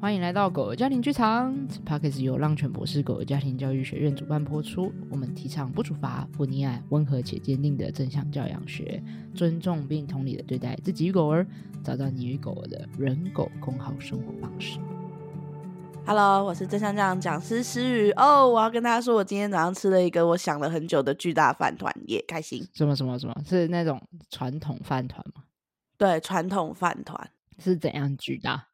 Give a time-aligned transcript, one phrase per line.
[0.00, 1.54] 欢迎来到狗儿家庭剧场。
[1.68, 4.90] 此 Podcast 由浪犬博士狗儿家庭教育学院主办播出。
[5.10, 9.02] 我们提倡不处罚、不溺爱、温和且坚定的正向教养学，
[9.34, 11.46] 尊重并同理的对待自己与狗儿，
[11.84, 14.78] 找到你与狗儿的人狗共好生活方式。
[16.06, 18.48] Hello，我是正向教养讲师诗雨哦。
[18.48, 22.66] 我要跟大家说，我今天早上吃了一个我想了很久的巨大饭团，耶，开心。
[22.72, 23.34] 什么什么什么？
[23.46, 25.42] 是那种传统饭团吗？
[25.98, 28.68] 对，传统饭团是怎样巨大？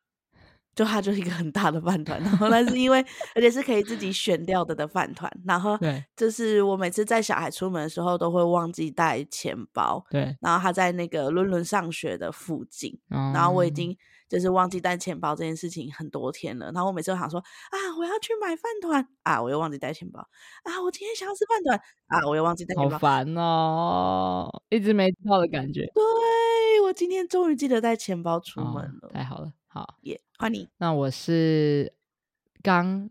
[0.76, 3.04] 就它就是一个很大的饭团，然后那是因为
[3.34, 13.96] 而且是可以自己选掉的的饭团，然后对，就是我每次带小孩出门的时候都会忘记带钱包，对，然后他在那个伦伦上学的附近，嗯，然后我已经
[14.28, 19.08] 就是忘记带钱包这件事情很多天了，然后我每次都想说啊，我要去买饭团。
[19.22, 20.20] 啊，我又忘记带钱包。
[20.62, 21.80] 啊，我今天想要吃饭团。
[22.06, 29.50] 啊，我又忘记带钱包，好烦哦，一直没到的感觉，对，我今天终于记得带钱包出门了，哦，太好了。
[29.76, 30.66] 好，也欢迎。
[30.78, 31.92] 那我是
[32.62, 33.10] 刚，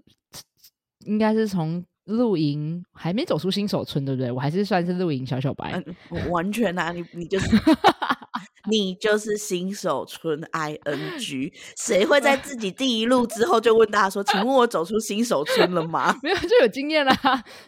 [1.05, 4.31] 应该是从露营还没走出新手村，对不对？
[4.31, 5.79] 我还是算是露营小小白。
[6.09, 7.55] 嗯、完全啊，你你就是。
[8.69, 17.13] 你就是新手村 ing，谁会在自己 第一路之后就问大家说：“请问我走出新手村了吗？”没有就有经验啦，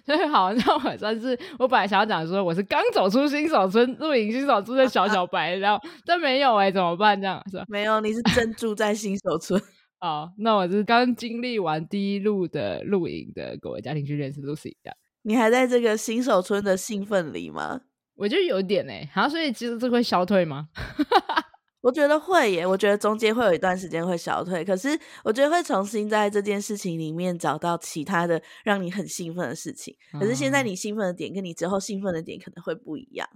[0.06, 7.20] 所以好，那我算是我本来想要讲说我是刚走出新手村露营新手村的小小白，然后但没有哎、欸，怎么办？
[7.20, 7.66] 这样是吧？
[7.68, 9.62] 没有，你是真住在新手村。
[10.00, 14.96] 好，那我是刚经历完第一路的露营的各位家庭去认识 Lucy 的。
[15.24, 17.82] 你还在这个新手村的兴奋里吗？
[18.18, 20.68] 我觉得有点哎，好，所以其实这会消退吗？
[21.82, 24.90] 我觉得会耶，我觉得中间会有一段时间会消退，可是
[25.24, 29.96] 我觉得会重新在这件事情里面找到其他的让你很兴奋的事情。
[30.14, 33.30] 可是现在你兴奋的点跟你之后兴奋的点可能会不一样。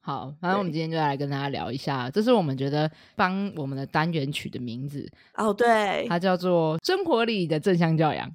[0.00, 8.30] 好，反正我们今天就来跟大家聊一下，这是我们觉得帮我们的单元取的名字哦，对，它叫做生活里的正向教养。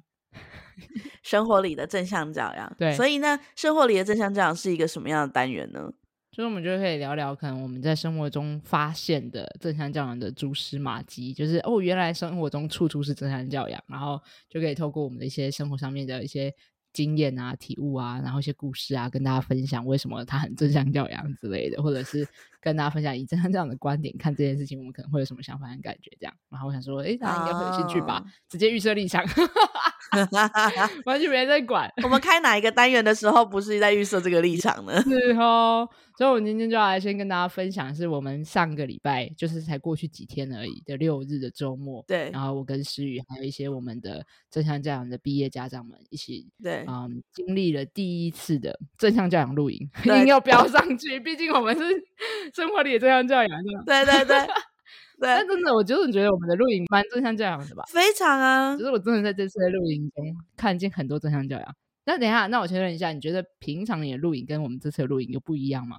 [1.22, 5.92] 生活里的正向教养，对，所以呢，生活里的正向教养是一个什么样的单元呢？
[6.32, 16.52] 所以，我们就可以聊聊，可能我们在生活中发现的正向教养的蛛丝马迹，就是哦，原来生活中处处是正向教养，然后就可以透过我们的一些生活上面的一些
[16.92, 22.26] 经验啊、体悟啊，然后一些故事啊，跟大家分享为什么它很正向教养之类的，或者是
[22.64, 26.34] 跟大家分享以正向教养的观点看这件事情，我们可能会有什么想法和感觉这样。
[26.50, 28.18] 然后我想说，哎，大家应该会有兴趣吧？
[28.18, 29.22] 哦、直接预设立场。
[31.04, 31.90] 完全没在管。
[32.04, 35.00] 我们开哪一个单元的时候，不是在预设这个立场呢？
[35.04, 35.86] 是哦。
[36.16, 42.04] 所以，我们今天就要来先跟大家分享，是我们上个礼拜，就是才过去几天而已的六日的周末。
[42.06, 42.30] 对。
[42.32, 51.18] 然后，我跟诗雨还有一些我们的正向教养的毕业家长们一起，对，嗯，经历了第一次的正向教养露营，一定要飙上去。
[51.18, 51.82] 毕竟我们是
[52.54, 54.38] 生活里也正向教养，对对 对。
[55.16, 57.84] 对， 但真的，我就是觉得我们的露营蛮正向教养的吧？
[57.88, 58.76] 非常啊！
[58.76, 60.24] 就是我真的在这次的露营中
[60.56, 61.74] 看见很多正向教养。
[62.04, 65.96] 那等一下，那我确认一下，你觉得平常你的露营跟我们这次的露营有不一样吗？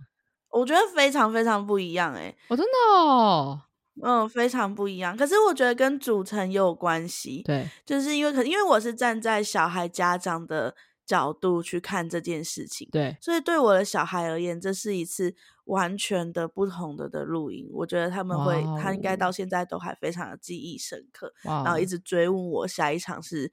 [0.49, 2.35] 我觉得非常非常不一样哎、欸！
[2.49, 3.61] 我、哦、真的哦，
[4.03, 5.16] 嗯，非常不一样。
[5.16, 7.41] 可是我觉得跟组成也有关系。
[7.43, 15.35] 对，就是因为可因为我是站在小孩家长的角度去看这件事情，对，所以对我的小孩而言，这是一次。
[15.66, 18.79] 完全的不同的的露营，我觉得他们会，wow.
[18.79, 21.66] 他应该到现在都还非常的记忆深刻，wow.
[21.66, 23.51] 然后一直追问我下一场是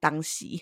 [0.00, 0.60] 当夕，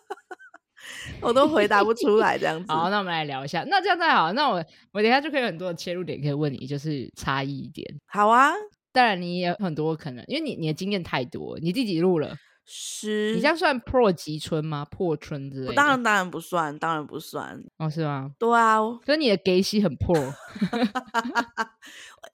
[1.20, 2.72] 我都回答不出来这样 子。
[2.72, 4.54] 好，那我们来聊一下，那这样再好，那我
[4.92, 7.86] 我等一下就可以有很多的切入点可以问你，就是差异一点。
[8.06, 8.52] 好啊，
[8.92, 12.34] 当然你也有很多可能，因为你你的经验太多，你第几录了？
[12.68, 14.84] 是，你这样算破吉村吗？
[14.90, 15.74] 破村之类的？
[15.74, 17.62] 当然当然不算，当然不算。
[17.76, 18.32] 哦，是吗？
[18.38, 20.16] 对啊，所以你的给息很破。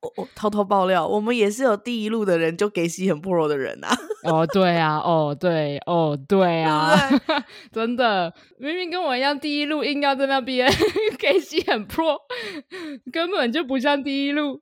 [0.00, 3.94] 我我偷偷爆料，我们也是有第一路的人就给息很 pro 的人啊！
[4.24, 6.96] 哦，对啊，哦，对，哦，对啊，
[7.72, 10.70] 真的，明明跟我一样第一路硬要在那边
[11.18, 12.16] 给息很 pro，
[13.12, 14.60] 根本就不像第一路，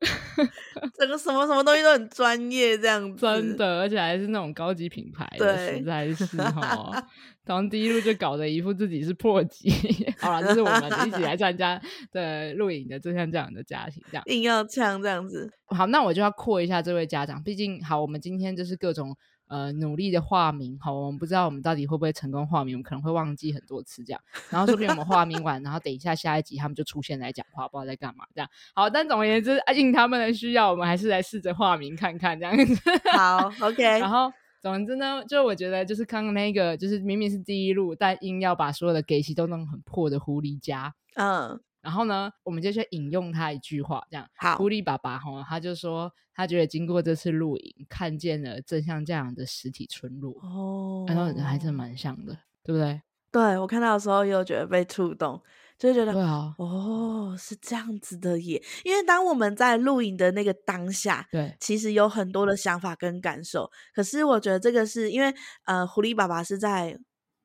[0.99, 6.37] 整个什么什么东西都很专业这样子，真的，而且还是那种高级品牌的，实在是。
[6.39, 7.07] 哈。
[7.47, 9.73] 从第一路就搞得一副自己是破级，
[10.21, 11.81] 好了，这是我们一起来参加
[12.13, 14.23] 的录影的正向教养的家庭，这样。
[14.27, 15.51] 硬要呛这样子。
[15.67, 19.17] 好，那我就要扩一下这位家长，毕竟好，我们今天就是各种
[19.49, 24.21] 呃努力的化名，好，我们不知道我们到底会不会成功化名，我们可能会忘记很多次这样。
[24.51, 28.51] 然后说不定我们化名完，然后等一下下一集他们就出现来讲话，不知道在干嘛这样。
[28.75, 32.75] 好，但总而言之，应他们的需要，我们还是来试着化名看看这样子。
[33.13, 34.33] 好，OK， 然后。
[34.63, 44.29] 总之呢，就我觉得就是刚刚那个，就是明明是第一路，但硬要把所有的给息都弄很破的狐狸家，嗯，然后呢，我们就去引用他一句话，这样。
[44.37, 53.01] 好，狐狸爸爸哈，他就说，他觉得经过这次露营，看见了正像这样的实体村落哦，然后还真蛮像的，对不对？
[53.33, 55.41] 对，我看到的时候又觉得被触动，
[55.79, 58.63] 就觉得对啊，哦，是这样子的耶。
[58.85, 63.71] 因为当我们在露营的那个当下，对，其实有很多的想法跟感受。
[63.95, 65.33] 可是我觉得这个是因为，
[65.65, 66.99] 呃，狐狸爸爸是在。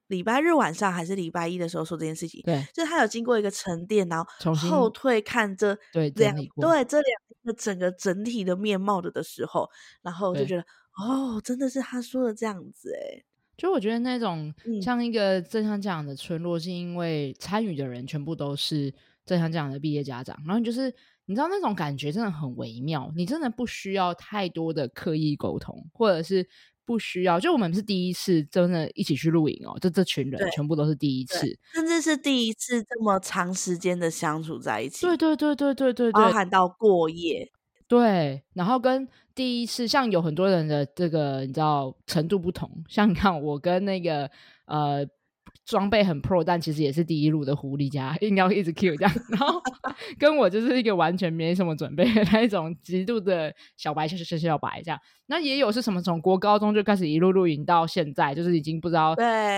[0.08, 9.68] 礼拜日晚上还是礼拜一的时候说这件事情，对，就是他有经过一个沉淀，然后后退看这对两对这两个整个整体的面貌的的时候，
[10.04, 10.62] 然后就觉得
[10.98, 13.24] 哦，真的是他说的这样子哎，
[13.58, 18.94] 就我觉得那种像一个正像这样的村落，是因为参与的人全部都是
[19.26, 20.94] 正像这样的毕业家长，然后就是
[21.26, 26.48] 你知道那种感觉真的很微妙，你真的不需要太多的刻意沟通，或者是。
[26.86, 31.40] 不需要，就我们是第一次真的一起去露营哦，就这群人全部都是第一次，
[31.74, 35.06] 甚至是第一次这么长时间的相处在一起。
[35.06, 37.52] 对对对对对对对，包含到过夜。
[37.88, 44.30] 对，然后跟第一次，像有很多人的这个你知道程度不同，像你看我跟那个
[44.66, 45.06] 呃。
[45.66, 49.60] 装备很 pro，但其实也是第一路的狐狸家， 硬要一直 Q 这样，然后
[50.20, 55.00] 跟我就是一个完全没什么准备的那一种极度的小白，小小小小白这样。
[55.26, 59.16] 那也有是什么从国高中就开始一路露营到现在，就是已经不知道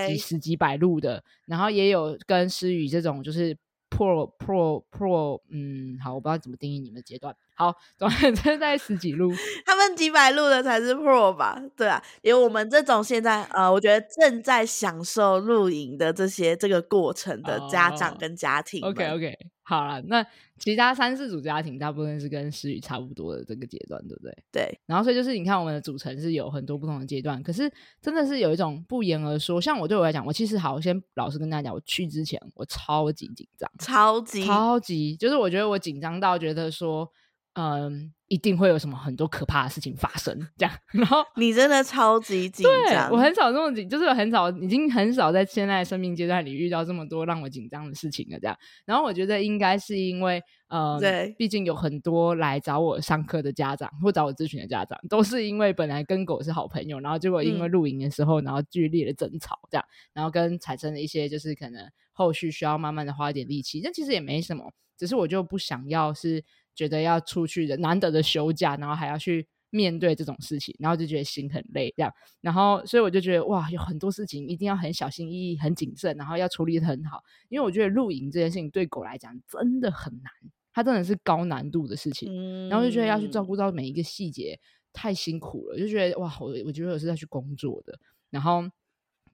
[0.08, 3.54] 几十几百路的，然后也有跟诗雨这种就是
[3.90, 7.36] pro pro pro，嗯，好，我不知道怎么定义你们的阶段。
[7.58, 9.32] 好，总之在十几路，
[9.66, 11.60] 他们几百路的才是 pro 吧？
[11.76, 18.80] 对啊，有我们这种现在呃，我觉得正在享受露营的这些这个过程的家长跟家庭。
[18.84, 20.24] Oh, OK OK，好了，那
[20.60, 24.38] 其他三四组家庭大部分是跟诗雨差不多的这个阶段，对不对？
[24.52, 24.80] 对。
[24.86, 27.68] 然后所以就是你看我们的组成是有很多不同的阶段，可是
[28.00, 29.60] 真的是有一种不言而说。
[29.60, 37.12] 像我对我来讲，我其实好，我先老实跟大家讲，我去之前我超级紧张，超级超级，就是我觉得我紧张到觉得说。
[37.60, 40.72] 嗯，一定会有什么很多可怕的事情发生，这样。
[40.92, 48.40] 然后你真的超级紧张，我很少这么紧，就是很少，已经很少在现在生命阶段里遇到这么多让我紧张的事情了。
[48.40, 48.56] 这样。
[48.86, 61.82] 然后我觉得应该是因为，呃、嗯，对，毕竟有很多来找我上课的家长或找我咨询的家长，都是因为本来跟狗是好朋友，然后结果因为露营的时候，然后剧烈的争吵，这样，然后跟产生了一些就是可能
[62.12, 66.46] 后续需要慢慢的花一点力气，但其实也没什么，只是我就不想要是。
[66.78, 80.32] 觉得要出去的难得的休假，然后还要去面对这种事情，然后就觉得心很累，这样，然后所以我就觉得哇，有很多事情一定要很小心翼翼、很谨慎，然后要处理得很好，因为我觉得露营这件事情对狗来讲真的很难，
[80.72, 84.58] 它真的是高难度的事情，嗯、然后就觉得要去照顾到每一个细节，
[84.94, 88.64] 太辛苦了，就觉得哇，我我觉得我是在去工作的，然后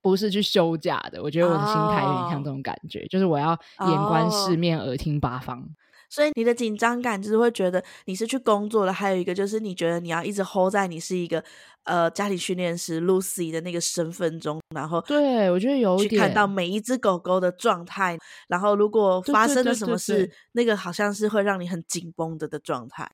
[0.01, 3.51] 不是去休假的，我觉得我的心态有点像这种感觉，哦、就是我要
[3.87, 5.69] 眼观四面，耳听八方。
[6.13, 11.43] 所以你的紧张感就是会觉得你是去工作的，还有一个就是你觉得你要一直 hold 在你是一个
[11.85, 18.15] 呃家庭训练师 Lucy 的那个身份中，然后对我觉得有点去看到每一只狗狗的状态，
[18.47, 23.09] 然后如果发生了什么事，那个好像是会让你很紧绷的的状态。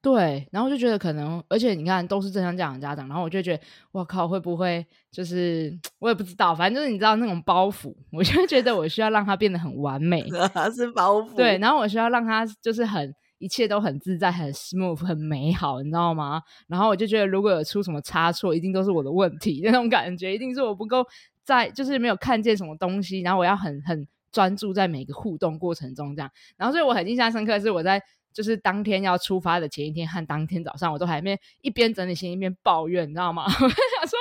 [0.00, 10.22] 对，然后就觉得可能，而且你看都是正像这样的家长，然后我就觉得，我靠，会不会就是 我也不知道，反正就是你知道那种包袱，我就觉得我需要让他变得很完美，
[10.74, 11.34] 是包袱。
[11.34, 16.40] 对，然后我需要让他就是很一切都很自在、很 smooth、很美好，你知道吗？
[16.68, 21.04] 然后我就觉得如果有出什么差错，一定都是我的问题， 那种感觉一定是我不够
[21.42, 26.30] 在，就是没有看见什么东西，然后我要很很专注在每个互动过程中这样。
[26.56, 28.00] 然后所以我很印象深刻是我在。
[28.32, 33.44] 就是当天要出发的前一天和当天早上，我都还没一边整理行李一边抱怨，你知道吗？
[33.46, 34.18] 我在想说，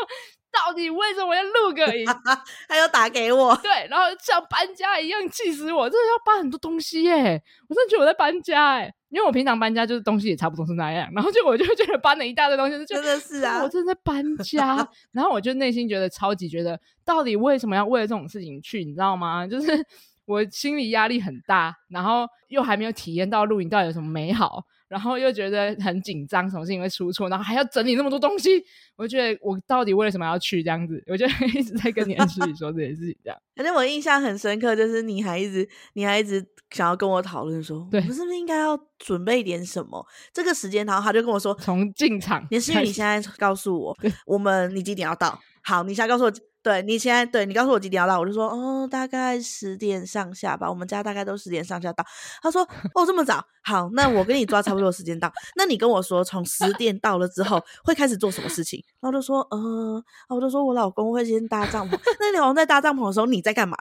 [0.52, 2.06] 到底为什么要录个音？
[2.68, 7.42] 他又打给我，对，然后像搬家一样气死我，真的要搬很多东西耶！
[7.70, 18.84] 我真的觉得我在搬家哎，因为我平常搬家就是东西也差不多是那样，然后就我就觉得搬了一大堆东西，就真的是啊，我真的在搬家， 然后我就内心觉得超级觉得，到底为什么要为了这种事情去？
[18.84, 19.46] 你知道吗？
[19.46, 19.86] 就是。
[20.28, 28.62] 我心理压力很大，然后又还没有体验到露营到底有什么美好，然后又觉得很紧张，什么事情会出错，然后还要整理那么多东西，
[28.98, 31.02] 我觉得我到底为什么要去这样子？
[31.08, 33.40] 我就 一直在跟你安师里说这件事情，这样。
[33.56, 40.06] 反正我印象很深刻，就是你还一直，你还一直想要跟我讨论说，对，我们是不是应该要准备点什么？
[40.34, 45.40] 这个时间，然后他就跟我说，从进场，也是你现在告诉我，我们你几点要到？
[45.64, 46.32] 好，你现在告诉我。
[46.64, 50.70] 对，你现在对你告诉我几点要到，我就说哦，大概十点上下吧。
[50.70, 52.04] 我们家大概都十点上下到。
[52.42, 52.62] 他说
[52.94, 55.32] 哦，这么早，好，那我跟你抓差不多时间到。
[55.56, 58.84] 那你跟我说，从十点到了之后会开始做什么事情？
[59.00, 59.96] 然后就说嗯、
[60.28, 61.98] 呃，我就说我老公会先搭帐篷。
[62.20, 63.78] 那你老公在搭帐篷的时候，你在干嘛？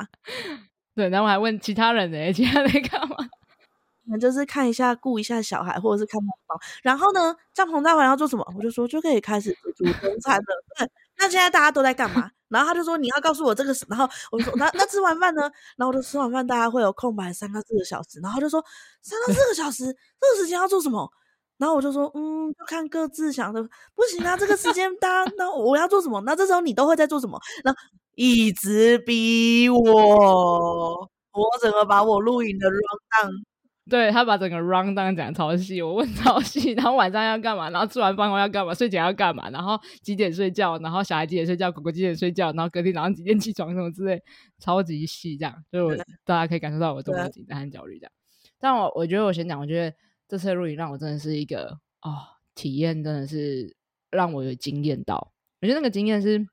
[0.95, 3.17] 对，然后我还问其他人呢，其他人在干嘛？
[4.07, 6.61] 可能就是看一下、顾一下小孩，或者是看猫猫。
[6.83, 8.47] 然后呢，帐篷搭完要做什么？
[8.57, 10.45] 我就说就可以开始煮中餐了。
[10.79, 12.31] 对，那现在大家都在干嘛？
[12.49, 13.75] 然后他就说你要告诉我这个。
[13.89, 15.43] 然后我说那那吃完饭呢？
[15.77, 18.21] 然后我就吃完饭，大家会有空白三到四个小时。
[18.21, 18.65] 然后就说
[19.03, 21.09] 三到四个小时，这个时间要做什么？
[21.59, 23.63] 然后我就说嗯，就看各自想的。
[23.95, 26.21] 不行啊，这个时间大家那我要做什么？
[26.27, 27.41] 那这时候你都会在做什么？
[27.65, 27.81] 然后
[28.15, 31.01] 一直逼我，
[31.33, 33.56] 我整个把我录影的 rundown。
[33.89, 44.21] 对，他把整个 rundown 讲超细，我问超细，然后晚上要干嘛，然后吃完饭后要干嘛，睡前要干嘛，然后几点睡觉，然后小孩几点睡觉，狗狗几点睡觉，然后隔天早上几点起床什么之类，
[44.59, 48.13] 超级细这样，就我大家可以感受到我多么紧张和焦虑这样。
[48.59, 52.19] 但我我觉得我先讲，我觉得这次录影让我真的是一个哦
[52.57, 53.77] 体验，真的是
[54.11, 55.33] 让我有惊艳到。
[55.61, 56.45] 我觉得那个经验是，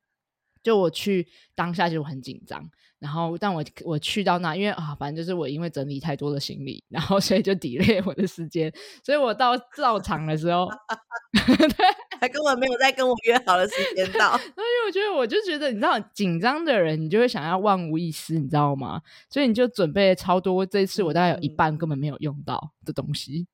[0.61, 2.69] 就我去当下就很紧张。
[3.03, 8.71] 然后，但我我去到那，因为啊，反正就是我因为整理太多的行李，然后所以就 delay 我的时间，
[9.03, 10.69] 所以我到到场的时候，
[11.35, 11.85] 对，
[12.21, 14.37] 还根本没有在跟我约好的时间到。
[14.55, 19.01] 所以我觉得，我就觉得，你知道，紧张的人，你就会想要万无一失，你知道吗？
[19.29, 23.45] 所以你就准备了超多，这一次我大概有一半根本没有用到的东西。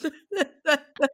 [0.00, 1.08] 对 对对，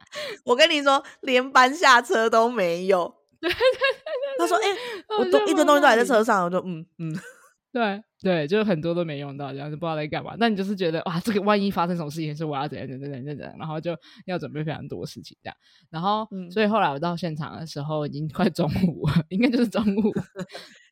[0.45, 3.24] 我跟你说，连搬下车都没有。
[3.41, 7.13] 对对对，他说：“哎、欸，我都一堆东西都还在车上。”我就嗯嗯，
[7.71, 10.35] 对对，就很多都没用到，这样就不知道在干嘛。
[10.39, 15.55] 那你就是觉得哇，这个万一发生什么事情，是我要怎样怎样怎样怎样，然后就要准备非常多事情这样。
[15.89, 20.13] 然后，嗯、所以后来我到现场的时候已经快中午了， 应该就是中午。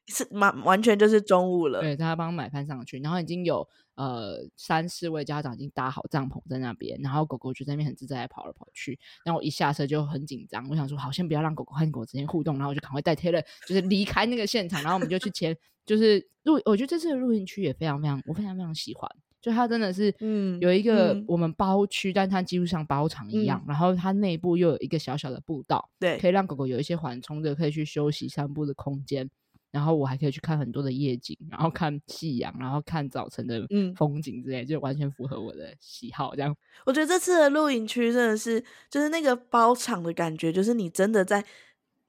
[0.07, 15.55] 是完完全就是中午了，对，他帮买饭上去，然后已经有呃三四位家长已经搭好帐篷在那边，然后狗狗就在那边很自在的跑来跑去，然后我一下车就很紧张，我想说好，先不要让狗狗和狗之间互动，然后我就赶快带 Taylor 就是离开那个现场，然后我们就去前
[15.85, 19.09] 就是露，我觉得这次的露营区也非常非常，我非常非常喜欢，
[19.41, 29.29] 就它真的是嗯有一个我们包区，嗯、但它几乎像包场一样，嗯、然后它内部又有一个小小的步道，对，可以让狗狗有一些缓冲的可以去休息散步的空间。
[29.73, 36.35] 然后我还可以去看很多的夜景，然后看夕阳，然后看早晨的风景之类，嗯、就完全符合我的喜好。
[36.35, 41.43] 这样，我觉得这次的露营区真的是，就是那个包场的感觉，就是你真的在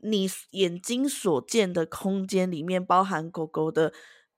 [0.02, 3.92] 你眼睛所见的空间里面，包含狗狗的。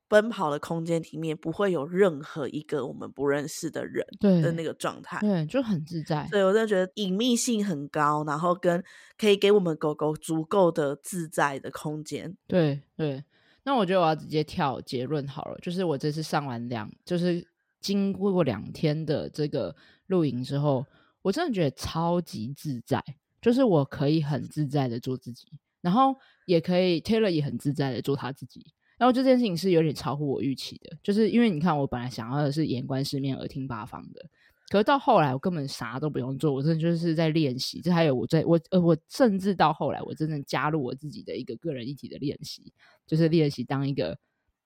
[0.09, 6.27] 奔跑的空间里面不会有任何一个我们不认识的人的那个状态，对，就很自在。
[6.29, 8.83] 所以我真的觉得隐秘性很高，然后跟
[9.19, 12.37] 可以给我们狗狗足够的自在的空间。
[12.47, 13.25] 对对，
[13.65, 17.45] 那我觉得我要直接跳结论好了，就是我这次上完两，就是
[17.81, 19.75] 经过两天的这个
[20.07, 20.87] 露营之后，
[21.23, 23.03] 我真的觉得超级自在，
[23.43, 25.49] 就是我可以很自在的做自己，
[25.81, 26.15] 然后
[26.47, 28.65] 也可以 Taylor 也很自在的做他自己。
[28.99, 34.25] 然后这件事情是有点超乎我预期的，就是因为你看，我本来想要的是眼观四面，耳听八方的，
[34.71, 37.81] 可是到后来我根本啥都不用做，我真的就是在练习。
[37.83, 42.73] 这还有我在我呃，我甚至到后来，我真正加入我自己的一个个人一体的练习，
[43.07, 44.17] 就是练习当一个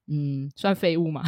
[0.06, 1.24] 嗯，算废物嘛，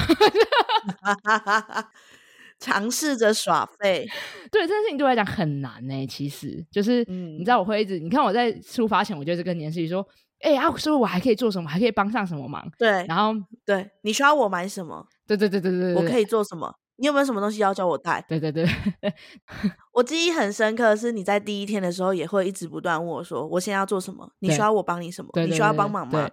[2.60, 4.08] 尝试着耍废。
[4.52, 6.06] 对，这件事情对我来讲很难呢、欸。
[6.06, 10.06] 其实就是，嗯，你知道我会一直，你看我在出发前，我就是跟年思雨说。
[10.42, 11.68] 哎、欸、啊，是不是我还可以做什么？
[11.70, 12.64] 还可以帮上什么忙？
[12.78, 13.32] 对，然后
[13.64, 15.06] 对，你需要我买什么？
[15.26, 16.74] 对对对对对，我可以做什么？
[16.96, 18.24] 你有没有什么东西要叫我带？
[18.28, 18.66] 对对对，
[19.92, 24.30] 我记忆很深刻的是你在第一天的时候也会一直不断问我说：“我现在要做什么？
[24.40, 25.30] 你需要我帮你什么？
[25.32, 26.28] 对你需要帮忙吗？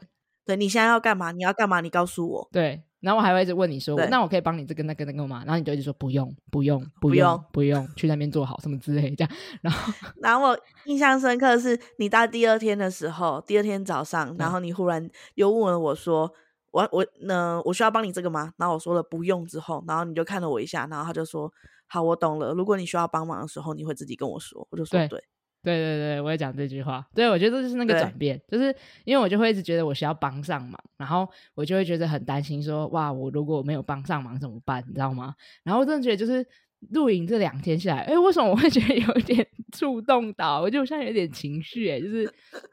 [0.45, 1.31] 对，你现在要干嘛？
[1.31, 1.79] 你要干嘛？
[1.81, 2.83] 你告诉我。”对。
[3.01, 5.43] 然后我还会一直问你说，那我可以帮你这个那个那个吗？
[5.45, 9.31] 然后你就一直说不用不用不用不用，去那边做好什么之类这样。
[9.61, 16.29] 然后 然后我印象深刻的是你到第二天的时候，第二天早上，然后你忽然又问了我说，
[16.71, 18.53] 我我呢我需要帮你这个吗？
[18.57, 21.51] 然后我说了不用之后，然后你就看了我一下，然后他就说
[21.87, 22.53] 好，我懂了。
[22.53, 24.67] 如果你需要帮忙的时候，你会自己跟我说。
[24.71, 25.07] 我就说对。
[25.07, 25.23] 对
[25.61, 27.05] 对对对，我也讲这句话。
[27.13, 28.73] 对，我觉得这就是那个转变，就是
[29.03, 34.81] 因为我就会一直觉得我需要帮上忙，然后我就会觉得很担心说，说哇，我如果我没有帮上忙怎么办？
[34.87, 35.35] 你知道吗？
[35.63, 36.45] 然后我真的觉得就是
[36.91, 40.61] 露营这两天下来，哎，为什么我会觉得有一点 触动到？
[40.61, 42.23] 我就像有点情绪，哎，就是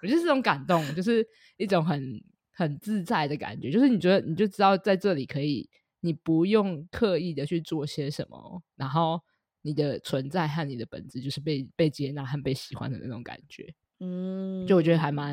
[0.03, 1.27] 我就是这种感动，就是
[1.57, 5.69] 一种很很自在的感觉，就是你觉得你就知道在这里可以，
[6.03, 9.21] 你不用刻意的去做些什么，然后。
[9.67, 13.67] 你的存在和你的本质就是被被接纳和被喜欢的那种感觉，
[13.99, 15.33] 嗯，就我觉得还蛮，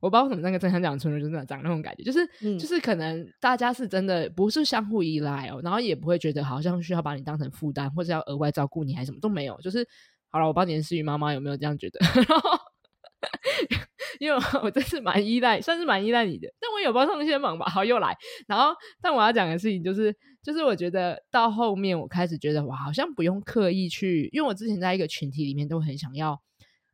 [0.00, 9.86] 我不知道为什么那个正向讲村人就是长那种感觉，就是、嗯、就是可能大家是真的不是相互依赖哦，然后也不会觉得好像需要把你当成负担或者要额外照顾你还是什么都没有，就是
[10.28, 12.00] 好了，我帮你的思雨妈妈有没有这样觉得？
[12.00, 12.53] 然 后
[14.24, 17.66] 因为我真是蛮依赖，算是蛮依赖你的，但我有帮上一些忙吧。
[17.66, 18.16] 好，又来。
[18.48, 26.40] 然后，但我要讲的事情就是，就是我觉得到后面，我开始觉得，哇，好像不用刻意去，因为我之前在一个群体里面都很想要，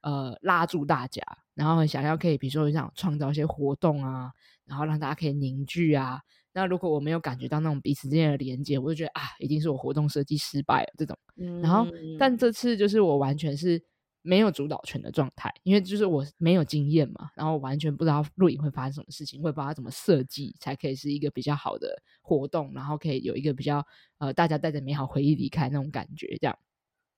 [0.02, 1.22] 呃，拉住大家，
[1.54, 4.30] 然后很想要可以，比如说我想创造一些活动啊，
[4.66, 6.20] 然后让大家可以凝聚啊。
[6.52, 11.16] 那如果我没有感觉到那种彼此之间的连接，我就觉得啊，一定是我活动设计失败了这种。
[11.37, 11.87] 嗯、然后，
[12.18, 13.80] 但这次就是我完全是
[14.23, 23.87] 没有主导权的状态，因为就是我没有经验嘛，然后完全不知道录影会发生什么事情，会不知道怎么设计才可以是一个比较好的活动，然后可以有一个比较
[24.19, 26.59] 呃大家带着美好回忆离开那种感觉这样。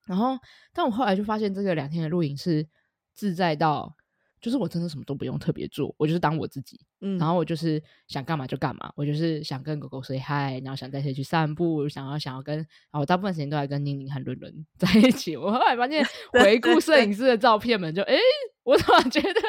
[0.06, 0.38] 然后，
[0.72, 2.68] 但我后来就发现这个两天的录影是
[3.14, 3.96] 自在到。
[4.42, 15.36] 就是我真的什么都不用特别做，我就是当我自己，嗯，然后我就是想干嘛就干嘛，我就是想跟狗狗 say hi，然后想带谁去散步，想要想要跟，然后我大部分时间都在跟宁宁和伦伦在一起。
[15.36, 18.18] 我后来发现 回顾摄影师的照片们就，就诶
[18.64, 19.40] 我怎么觉得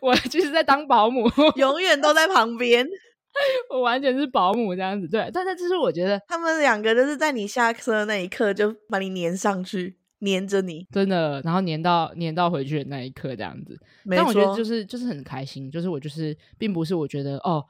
[0.00, 2.88] 我就是在当保姆， 永远都在旁边，
[3.70, 5.06] 我完全是保姆这样子。
[5.06, 9.98] 对，但是就是我觉得他们两个就是在你下车的那一刻就把你粘上去。
[10.20, 13.78] 黏着你，真的，然后黏到黏到回去的那一刻，这样子。
[14.08, 17.64] 但我觉得就是就是很开心，就是我就是并不是我觉得哦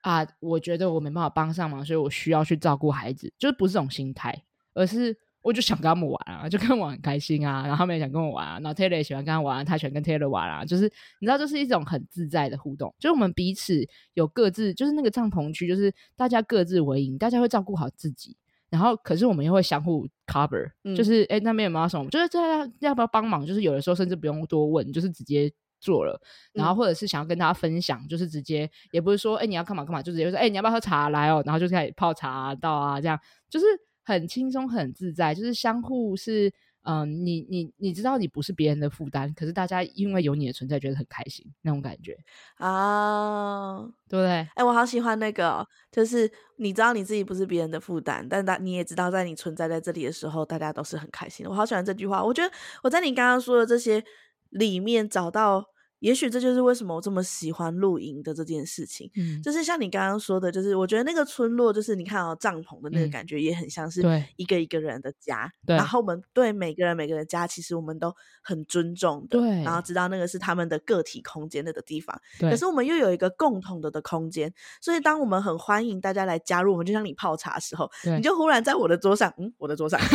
[0.00, 4.42] 啊，我觉得我没办法帮上忙，所以我需要去照顾孩子，就是不是这种心态，
[4.72, 10.84] 而是我就想跟他们玩啊，就跟我很开心啊，然后他们也想跟我玩啊，然后 Taylor 也喜欢跟他玩，他喜欢跟 Taylor 玩啊，就是
[11.20, 18.36] 你知道，就是一种很自在的互动，就是我们彼此有各自，就是那个帐篷区，就是大家各自为营，大家会照顾好自己。
[18.70, 22.08] 然后，可是我们又会相互 cover，、嗯、就是哎，那边有没有什么？
[22.08, 23.44] 就是这要要不要帮忙？
[23.44, 26.20] 就是有的时候甚至不用多问，就是直接做了。
[26.52, 31.42] 然后或者是想要跟大家分享，就是直接也不是说哎你要干嘛干嘛，就直接说哎你要不要喝茶来哦？
[31.44, 33.18] 然后就开始泡茶、啊、到啊，这样
[33.50, 33.66] 就是
[34.04, 36.52] 很轻松很自在，就是相互是。
[36.82, 42.16] 嗯，你你你知道你不是别人的负担，可是大家因为有你的存在，觉得很开心那种感觉
[42.56, 44.30] 啊，对不对？
[44.30, 51.50] 哎、欸，我好喜欢那个，就是你知道你自己不是别人的负担，但大你也知道，在你存在在这里的时候，大家都是很开心的。
[51.50, 54.04] 我好喜欢这句话，我觉得我在你刚刚说的这些
[54.50, 55.69] 里面找到。
[56.00, 64.02] 也许这就是为什么我这么喜欢露营的这件事情，嗯，就是像你刚刚说的，就是我觉得那个村落，就是你看到帐篷的那个感觉，也很像是
[64.36, 80.00] 一个一个人的家，对，然后我们对每个人每个人的家，其实我们都很尊重的，对，然后知道那个是他们的个体空间那个地方，对，可是我们又有一个共同的的空间，所以当我们很欢迎大家来加入我们，就像你泡茶的时候，你就忽然在我的桌上，嗯，我的桌上，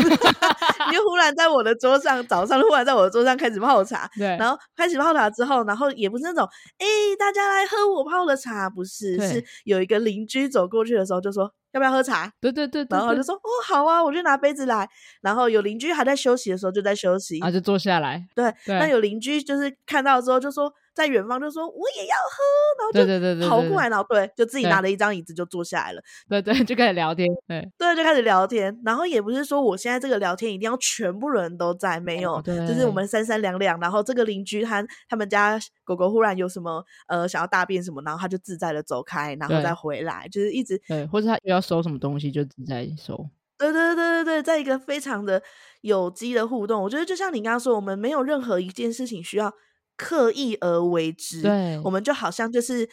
[0.89, 5.74] 你就忽然在我的桌上，早上忽然在我的桌上开始泡茶，对，然后开始泡茶之后呢。
[5.75, 11.51] 然后也不是那种，哎、欸，大家来喝我泡的茶，不是，是有一个邻居走过去的时候就说。
[11.75, 12.31] 要不要喝茶？
[12.39, 14.87] 对对对，对，然后就说哦好啊，我就拿杯子来。
[15.19, 18.25] 然后有邻居还在休息的时候就在休息，啊就坐下来。
[18.33, 26.01] 对，对，那有邻居就是看到之后就说在远方就说我也要喝，然后就跑过来，然后对，就自己拿了一张椅子就坐下来了。
[26.29, 27.27] 对对，就开始聊天。
[27.45, 28.79] 对对，就开始聊天。
[28.85, 33.77] 然后也不是说我现在这个聊天一定要全部人都在，没有，对，就是我们三三两两。
[33.81, 41.61] 然后这个邻居他他们家狗狗忽然有什么呃想要大便什么，然后他就自在的走开，然后再回来，就是一直对，或者他要。
[41.65, 43.27] 收什么东西就自在收，
[43.57, 45.41] 对对对对对，在一个非常的
[45.81, 49.51] 有机的互动，我觉得就像你刚刚说，我们没有任何一件事情需要
[49.95, 52.89] 刻意而为之，对，我们就好像就是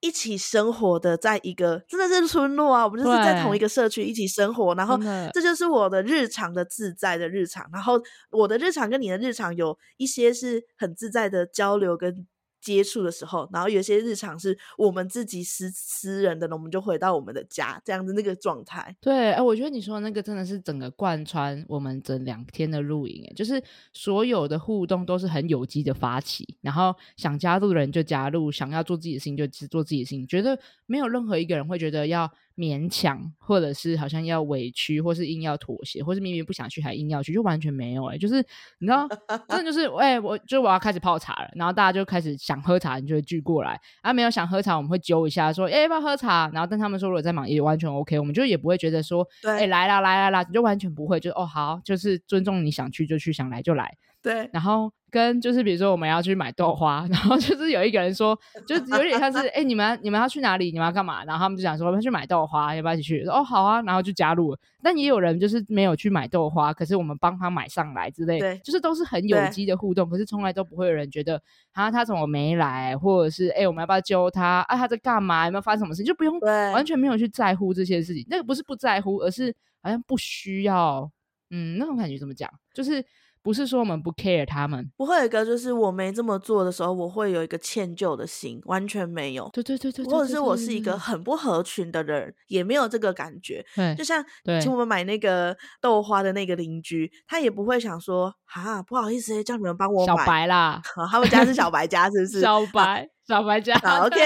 [0.00, 4.98] 一起生活的，在一个真的是村落啊，我们就是在同一个社区一起生活，然后
[5.32, 12.26] 这就是我的日常的自在的日常，然后我的日常跟你的日常有一些是很自在的交流跟。
[12.62, 18.96] 接触的时候，然后有些日常是我们自己私私人的，我们就回到我们的家，这样子那个状态。
[19.00, 32.32] 对，哎，我觉得你说的那个真的是整个贯穿我们整两天的露营，就是所有的互动都是很有机的发起，然后想加入的人就加入，想要做自己的事情就做自己的事情，觉得没有任何一个人会觉得要。
[32.56, 38.36] 勉强，或者是好像要委屈，或是硬要妥协，或是明明不想去还硬要去，就完全没有哎、欸，就是
[38.78, 39.08] 你知道，
[39.48, 46.50] 真的就是哎、欸，我就我要开始泡茶了，然后大家就开始想喝茶，你就会聚过来啊，没有想喝茶，我们会揪一下说，哎、欸，要不要喝茶？
[46.52, 53.96] 然后但他们说如果在忙，也完全 OK，我们就也不会觉得说，哎、欸，来啦来啦来啦，你就完全不会，就哦好，就是尊重你想去就去，想来就来。
[54.22, 60.70] 对，然后跟就是比如说我们要去买豆花， 然后就是有一个人说，就有点像是哎、欸、你们你们要去哪里？
[60.70, 61.24] 你们要干嘛？
[61.24, 63.24] 然后他们就想说我们要去买豆花，要不要一起去？
[63.24, 64.58] 说哦好啊，然后就加入了。
[64.80, 70.08] 但也有人就是没有去买豆花，可是我们帮他买上来之类，对，就是都是很有机的互动。
[70.08, 75.46] 可是从来都不会有人觉得啊他怎么没来，或者是哎、欸、我们要不要揪他啊他在干嘛？
[75.46, 76.04] 有没有发生什么事？
[76.04, 78.24] 就不用完全没有去在乎这些事情。
[78.30, 81.10] 那个不是不在乎，而是好像不需要。
[81.50, 82.48] 嗯，那种感觉怎么讲？
[82.72, 83.04] 就是。
[83.42, 89.50] 不是说我们不 care 他们，不会有一个就是我没这么做的时候，我会有一个歉疚的心，完全没有。
[89.52, 93.64] 对对对对，或者是我是一个很不合群的人，也没有这个感觉。
[93.74, 94.24] 对，就像
[94.60, 100.16] 请我们买那个豆花的那个邻居，他也不会想说啊，不好意思，叫你们帮我买。
[100.16, 102.40] 小白啦， 他们家是小白家，是不是？
[102.40, 103.08] 小白。
[103.26, 104.18] 小白家好， OK，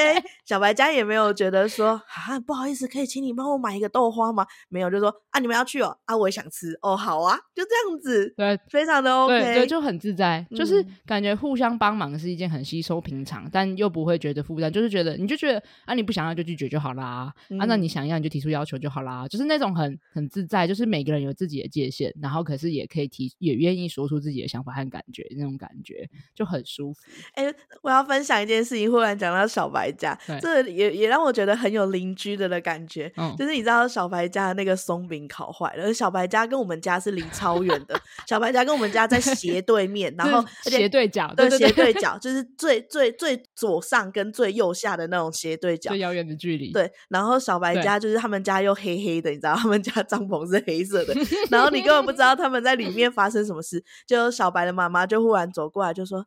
[0.44, 4.46] 小白家也没有觉得说啊，不好意思，可以请你帮我买一个豆花吗？
[4.68, 27.00] 没有，就说啊，你们要去哦，啊，我也想吃哦，好啊，就这样子，对，非常的 OK，对，对，就很自在，嗯、就是感觉互相帮忙是一件很稀松平常，但又不会觉得负担，就是觉得你就觉得啊，你不想要就拒绝就好啦，嗯、啊，那你想要你就提出要求就好啦，就是那种很很自在，就是每个人有自己的界限，然后可是也可以提，也愿意说出自己的想法和感觉，那种感觉就很舒服。
[27.34, 29.66] 哎、欸，我要分享一件事情，忽然讲到小。
[29.76, 33.12] 白家，这也也让我觉得很有邻居的的感觉。
[33.16, 38.00] 嗯，就是你知道小白家的那个松饼烤坏了，小白家跟我们家是离超远的。
[38.26, 46.72] 小白家跟我们家在斜对面， 然后斜对角，对斜对角，就是最最最左上跟最右下的那种斜对角，最遥远的距离。
[46.72, 51.12] 对，然后小白家就是他们家又黑黑的，你知道他们家帐篷是黑色的，
[51.50, 53.84] 然后你根本不知道他们在里面发生什么事。
[54.06, 56.24] 就小白的妈妈就忽然走过来就说：“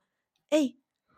[0.51, 0.75] 哎、欸。”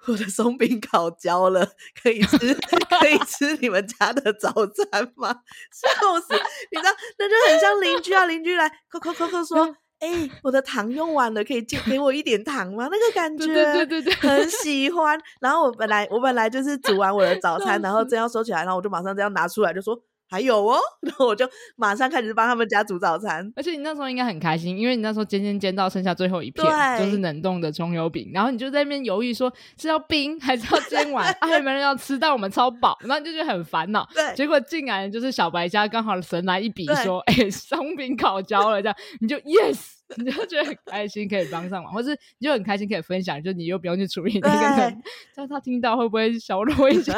[0.07, 1.67] 我的松饼烤焦了，
[2.01, 2.37] 可以吃，
[2.99, 5.29] 可以吃你们家的早餐吗？
[5.71, 6.33] 笑死！
[6.71, 9.63] 你知道，那就很像邻居啊，邻居来，扣扣扣扣说，
[9.99, 12.89] 哎、欸，我的糖用完了，可以借给我一点糖吗？
[12.91, 15.19] 那个感觉，对对对对，很喜欢。
[15.39, 20.01] 然后我本来我本来就是煮完我的早餐，然后这样收起来，然后我就马上这样拿出来，就说。
[20.31, 23.51] 还有哦，然后我就马上开始帮他们家煮早餐。
[23.53, 26.65] 而且你那时候应该很开心，因为你那时候煎煎煎到剩下最后一片，
[26.97, 28.31] 就是冷冻的葱油饼。
[28.33, 34.07] 然后你就在那边犹豫说是要冰还是要煎完， 啊，还有没人要吃，但我们超饱，然后你就觉得很烦恼。
[34.13, 39.79] 对，结果竟然就是小白家刚好神来一笔说，哎，松饼烤焦了，这样你就 yes，
[40.15, 45.01] 你就觉得很开心可以帮上忙，或是你就很开心可以分享，就你又不用去处理那个人，
[45.35, 47.11] 但他听到会不会小落一些？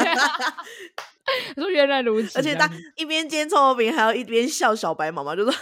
[1.56, 5.54] 他说：“原来如此。”而且他一边煎葱油饼，还要一边笑小白妈妈，就说：“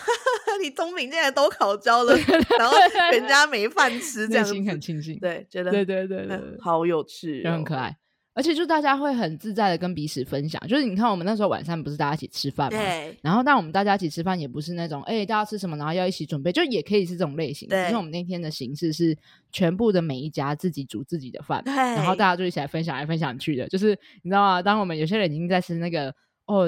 [0.62, 2.16] 你松饼现在都烤焦了，
[2.58, 2.76] 然后
[3.12, 7.96] 人家没饭吃，这样心很庆幸。”对，觉得对对对对，好有趣，也很可爱。
[8.42, 12.80] 而且就大家会很自在的跟彼此分享，就是你看我们那时候晚上不是大家一起吃饭吗？
[12.80, 13.16] 对。
[13.22, 17.70] 然后但我们大家一起吃饭也不是那种，哎、欸，大家吃什么，然后要一起准备，就也可以是这种类型。
[17.70, 17.84] 对。
[17.84, 19.16] 因为我们那天的形式是
[19.52, 21.72] 全部的每一家自己煮自己的饭，对。
[21.72, 23.90] 然后大家就一起来分享来分享去的，就是
[24.24, 24.60] 你知道吗？
[24.60, 26.12] 当我们有些人已经在吃那个
[26.48, 26.68] 哦，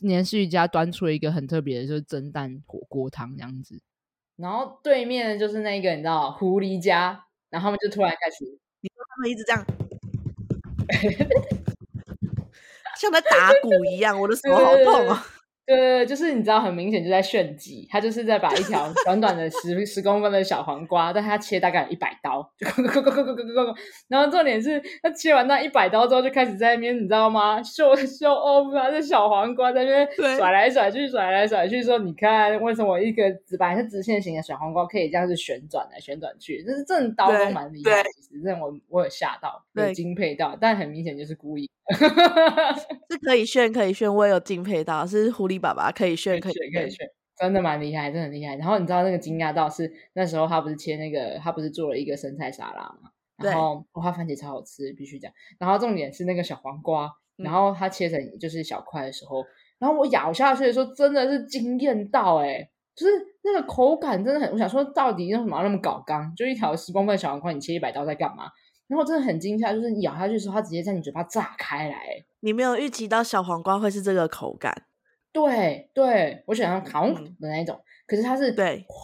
[0.00, 3.80] 年世瑜家端出了一个很特别的，就是蒸蛋火锅汤这样子，
[4.34, 8.44] 然后对面就是那个你知道狐狸家，然后他们就突然开始，
[8.80, 9.64] 你说他们一直这样。
[12.98, 15.26] 像在打鼓一样，我的手好痛啊！
[15.66, 23.76] 对对对，就是你知道，很明显就在炫技，他就是在把一条 短短的十十公分的小黄瓜，但他切大概一百刀，就咕咕咕咕咕咕咕咕，
[24.08, 27.62] 然后重点是他切完那一百刀之后，就开始在那边，你知道吗？
[27.62, 36.62] 秀秀 off 啊，这小黄瓜在那边甩来甩去，甩来甩去，说你看为什么一个直白是直线型的小黄瓜可以这样子旋转来旋转去？
[36.62, 41.68] 就是这刀都蛮厉害，其实这我我有吓到，有敬佩到，但很明显就是故意。
[43.26, 48.54] 是可以炫，可以炫，我也有敬佩到，是狐狸爸爸可以炫，可以炫，可以炫，真的蛮厉害，真的很厉害。
[48.56, 53.10] 然后你知道那个惊讶到是那时候他不是切那个，他不是做了一个生菜沙拉嘛？
[53.36, 55.30] 然后花番茄超好吃，必须讲。
[55.58, 59.46] 然后重点是那个小黄瓜，然后它切成就是小块的时候，嗯、
[59.80, 63.12] 然后我咬下去的时候真的是惊艳到哎、欸，就是
[63.42, 66.34] 那个口感真的很，我想说到底为什么要那么搞刚？
[66.34, 68.44] 就一条十公分的小黄瓜，你切一百刀在干嘛？
[68.88, 72.24] 然后真的很惊讶，就是你咬下去的时候，它直接在你嘴巴炸开来。
[72.40, 74.86] 你没有预期到小黄瓜会是这个口感，
[75.32, 78.96] 对对，我想要烤的那一种，嗯、可是它是对哇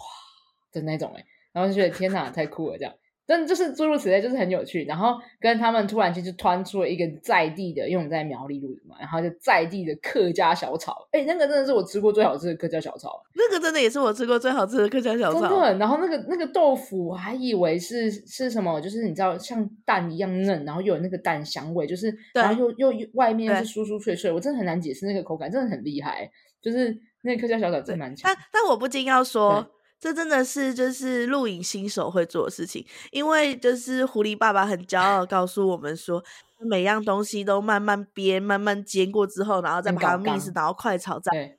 [0.71, 2.93] 的那种哎，然后就觉得天哪，太酷了这样。
[3.25, 4.83] 但就是诸如此类，就是很有趣。
[4.83, 11.07] 然后跟他们突然间就端出了一个在地的，因为我们在苗栗录嘛，然后就在地的客家小炒。
[11.11, 13.21] 哎，那个真的是我吃过最好吃的客家小炒。
[13.33, 15.39] 那个真的也是我吃过最好吃的客家小炒。
[15.39, 15.77] 真的。
[15.77, 26.29] 然后那个那个豆腐，我还以为是是什么，就是你知道像蛋一样嫩，然后又有那个蛋香味，就是然后又又外面是酥酥脆脆，我真的很难解释那个口感，真的很厉害。
[26.61, 28.29] 就是那个客家小炒真蛮强。
[28.33, 29.65] 但但我不禁要说。
[30.03, 36.21] 这真的是就是录影新手会做的事情，因为就是狐狸爸爸很骄傲告诉我们说，
[36.59, 41.17] 每样东西都慢慢煸、慢慢煎过之后，然后再把它 mix，然后快炒。
[41.21, 41.57] 在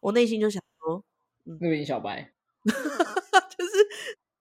[0.00, 1.02] 我内心就想说，
[1.58, 2.32] 录影小白，
[2.64, 3.72] 就是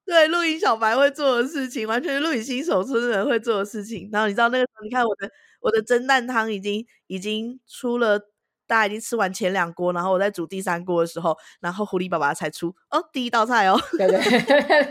[0.05, 4.07] 对录影小白会做的事情，完全是录影新手村的人会做的事情。
[4.13, 5.27] 然后你知道那个时候，你看我的
[5.61, 8.29] 我的蒸蛋汤已经已经出了。
[8.69, 13.75] 大家已经吃完前两锅，然后我在煮第三锅的时候，然后狐狸爸爸才出哦，第一道菜哦。
[13.97, 14.85] 对 对对对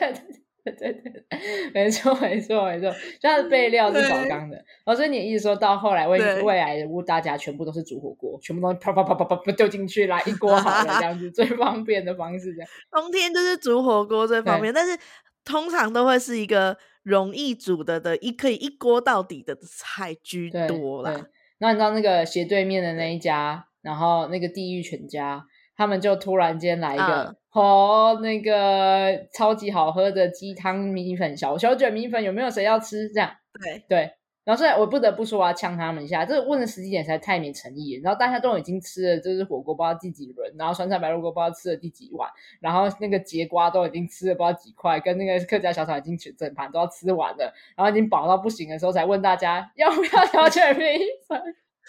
[0.64, 1.24] 对对，
[1.72, 4.56] 没错没错没错，就它的备料是宝钢的。
[4.84, 12.68] 然后所以你意思说到后来未未来的屋大家全部都是煮火锅，全部都啪啪啪啪啪啪丢进去，来一锅好了这样子最 方便的方式这样。
[12.90, 14.98] 冬天就是煮火锅最方便，但是
[15.44, 21.28] 通常都会是一个容易煮的的一可以一锅到底的菜居多啦。
[21.58, 25.44] 然后你知道那个斜对面的那一家，然后那个地狱全家。
[25.76, 33.08] 他们就突然间来一个哦，uh, oh, 那个超级好喝的鸡汤米粉小小卷米粉，有没有谁要吃？
[33.10, 33.30] 这样
[33.62, 34.10] 对对，
[34.48, 38.00] 然后所以我不得不说我要呛他们一下，这个问的时机点才太没诚意。
[38.02, 50.82] 然后大家都已经吃了，就是火锅不知道第几轮，然后酸菜白肉锅不知道吃了第几碗，然后那个节瓜都已经吃了不知道几块，跟那个客家小炒已经整盘都要吃完了，然后已经饱到不行的时候，才问大家要不要小卷米
[51.28, 51.38] 粉。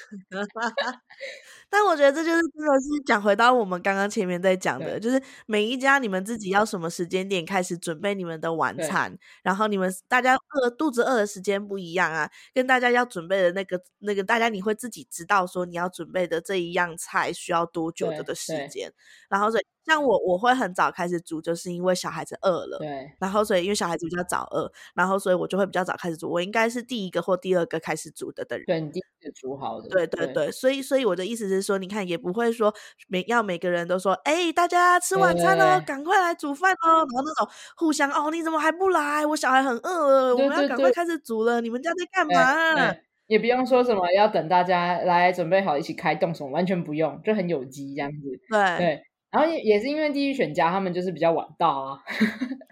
[1.69, 18.91] 但我觉得这就是真的是讲回到我们刚刚前面在讲的，就是每一家你们自己要什么时间点开始准备你们的晚餐，然后你们大家饿肚子饿的时间不一样啊，跟大家要准备的那个那个，大家你会自己知道说你要准备的这一样菜需要多久的的时间，
[19.29, 19.63] 然后所以。
[19.89, 26.30] 像我我会很早开始煮，就是因为小孩子饿了，对，然后所以因为小孩子比较早饿，然后所以我就会比较早开始煮。
[26.30, 32.71] 我应该是第一个或第二个开始煮的的人，对，你第一个煮好的，对对对，对所以所以我的意思是说，你看也不会说
[33.08, 39.25] 每要每个人都说，哎，大家吃晚餐了，赶快来煮饭哦，然后那种互相哦，你怎么还不来？
[39.25, 41.60] 我小孩很饿，我们要赶快开始煮了。
[41.62, 42.95] 你们家在干嘛？
[43.28, 49.09] 也不用说什么要等大家来准备好一起开动什么，完全不用，就很有机这样子，对对。
[49.32, 52.04] 然后也也是因为地狱选家他们就是比较晚到啊，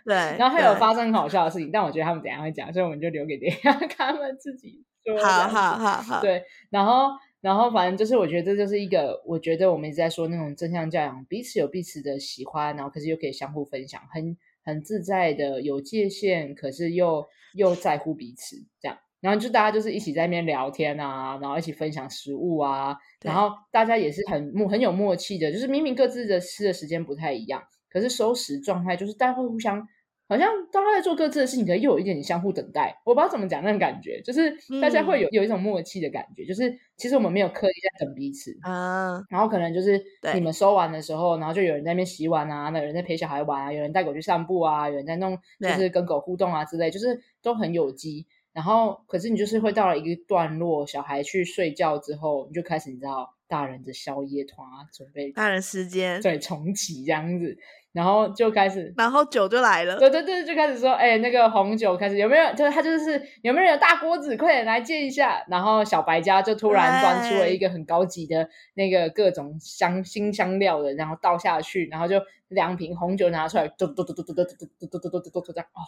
[0.05, 0.15] 对。
[0.39, 5.17] 然后还有发生很好笑的事情，但我觉得他们等下会讲，所以我们就留给等下 他们自己说。
[5.23, 6.21] 好好好好。
[6.21, 7.09] 对，然后
[7.41, 18.97] 然后反正就是我觉得这就是一个，我觉得我们一直在说那种正向教养，彼此有彼此的喜欢，然后可是又可以相互分享，很很自在的有界限，可是又又在乎彼此这样。
[19.19, 29.87] 然后就大家就是一起在那边聊天啊，然后一起分享食物啊，然后大家也是很默很有默契的，就是明明各自的吃的时间不太一样，可是收拾状态就是大家会互相，
[30.29, 33.01] 好像大家在做各自的事情，可又有一点点相互等待。
[33.05, 39.19] 我不知道怎么讲那种感觉，就是大家会有有一种默契的感觉，就是其实我们没有刻意在等彼此啊。
[39.29, 39.99] 然后可能就是
[40.33, 48.27] 你们收完的时候，然后就有人在那边洗碗啊，那有人在陪小孩玩啊，有人带狗去散步啊，有人在弄就是跟狗互动啊之类，就是都很有机。
[48.57, 57.55] 然后，可是你就是会到了一个段落，小孩去睡觉之后，你就开始你知道大人的宵夜团啊，准备大人时间，对，重启这样子，
[57.91, 62.51] 然后就开始，然后酒就来了，对对对，就开始说，哎，那个红酒开始有没有？
[62.55, 65.45] 就是他就是有没有人大锅子，快点来借一下。
[65.47, 75.85] 然后小白家就突然端出了一个很高级的那个各种香辛香料的，然后倒下去，然后就两瓶红酒拿出来，嘟嘟嘟嘟嘟嘟嘟嘟嘟嘟嘟嘟嘟这样哦。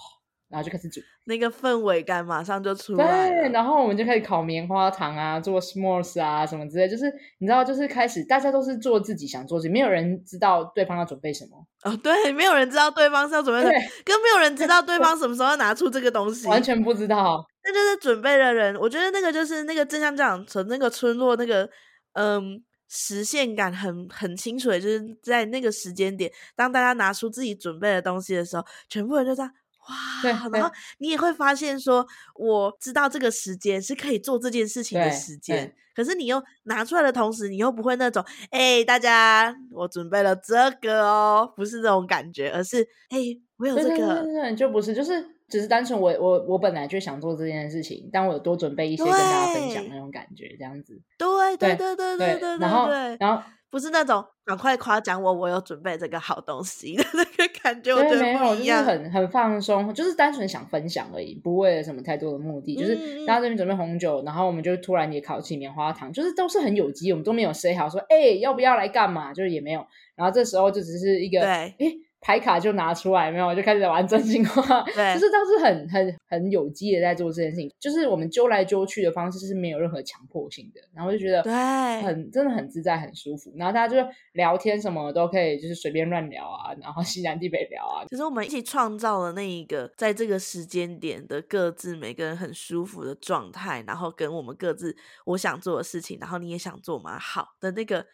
[0.49, 3.41] 然后就开始煮，那个氛围感马上就出来了。
[3.43, 6.89] 对，然后我们就开始烤棉花糖啊，做 s'mores 啊什么之类。
[6.89, 7.05] 就是
[7.38, 11.63] 你知道，就是开始大家都是做自己想做的事，没有人知道对方要准备什么。
[11.83, 17.45] 哦，对，没有人知道对方是要准备什么，更没有人知道对 方什么时候要拿出这个东西，完全不知道。
[17.63, 21.69] 那就是准备的人，我觉得那个就是那个正向这样从那个村落那个
[22.13, 29.51] 嗯实现感很很清楚的，就是在那个时间点，当大家拿出自己准备的东西的时候，全部人就这样。
[29.87, 43.17] 哇，然后你也会发现说，我知道这个时间是可以做这件事情的时间，可是你又拿出来的同时，你又不会那种，哎，大家，我准备了这个哦，不是这种感觉，而是，哎，
[43.57, 52.89] 我有这个，对对对对，就不是，就是只是单纯我我我本来就想做这件事情，但我有多准备一些跟大家分享那种感觉，这样子，对对对对对对对，然后
[53.19, 53.41] 然后。
[53.71, 62.75] 不是那种赶快夸奖我，我有准备这个好东西 的那个感觉，我觉得没有，就是很很放松，就是单纯想分享而已，不为了什么太多的目的。
[62.75, 69.34] 嗯、就是大家这边准备红酒，然后我们就突然也烤起棉花糖，就是都是很有机，我们都没有 say 好说，哎、欸，要不要来干嘛？
[69.34, 69.86] 就是也没有。
[70.15, 98.05] 然后这时候就只是一个，对，诶牌卡就拿出来，没有，就开始玩真心话， 对，就是当时很很很有机的在做这件事情，就是我们揪来揪去的方式是没有任何强迫性的，然后就觉得对，很真的很自在，很舒服，然后大家就聊天什么都可以，就是随便乱聊啊，然后西南地北聊啊，就是我们一起创造了那一个在这个时间点的各自每个人很舒服的状态，然后跟我们各自我想做的事情，然后你也想做嘛，好的那个，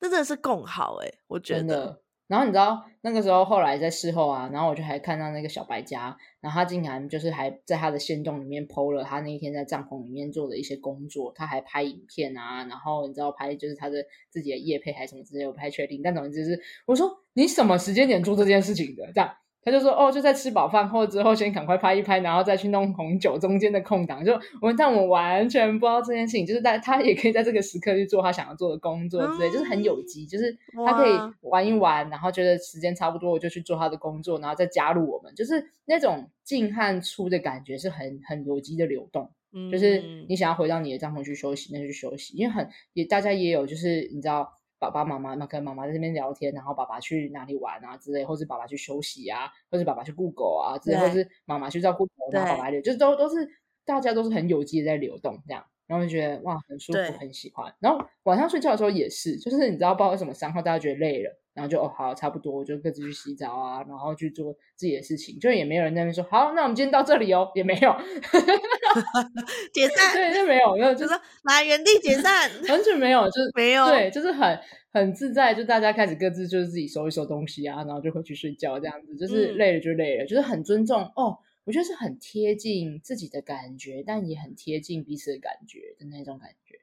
[0.00, 2.02] 那真的是共好哎，我觉得。
[2.28, 19.30] 然后你知道那个时候后来在事后啊，然后我就还看到那个小白家，然后他竟然就是还在他的线洞里面剖了他那一天在帐篷里面做的一些工作，他还拍影片啊，然后你知道拍就是他的自己的夜配还是什么之类，我不太确定，但总之就是我说你什么时间点做这件事情的这样。
[19.66, 24.24] 他就说哦，就在吃饱饭后之后，先赶快拍一拍，然后再去弄红酒中间的空档。
[24.24, 39.28] 就我们，但我们完全不知道这件事情，就是在他也可以在这个时刻去做他想要做的工作之类，就是很有机，就是他可以玩一玩，然后觉得时间差不多，我就去做他的工作，然后再加入我们，就是那种进和出的感觉是很很有机的流动。
[39.72, 44.52] 就是你想要回到你的帐篷去休息，那就去休息，因为很也大家也有，就是你知道。
[44.78, 53.48] 爸爸妈妈那跟妈妈在这边聊天，然后爸爸去哪里玩啊之类，或是爸爸去休息啊，或是爸爸去顾狗啊之类，或是妈妈去照顾狗，然后爸爸就就是都都是
[53.84, 57.74] 大家都是很有机的在流动这样，然后就觉得哇很舒服，很喜欢。
[57.80, 67.90] 然后晚上睡觉的时候也是，就是你知道不知道为什么三号大家觉得累了，然后就哦好差不多就各自去洗澡啊，然后去做自己的事情，就也没有人在那边说好，那我们今天到这里哦，也没有
[69.72, 74.58] 解散， 对，就没有没有，就是来原地解散， 完全没有，就是没有，对，就是很。
[74.92, 81.36] 很自在，就大家开始各自就是自己收一收东西啊，然后就回去睡觉这样子，就是累了就累了，嗯、就是很尊重哦。
[81.64, 86.78] 我觉得是很贴近自己的感觉，但也很贴近彼此的感觉的那种感觉。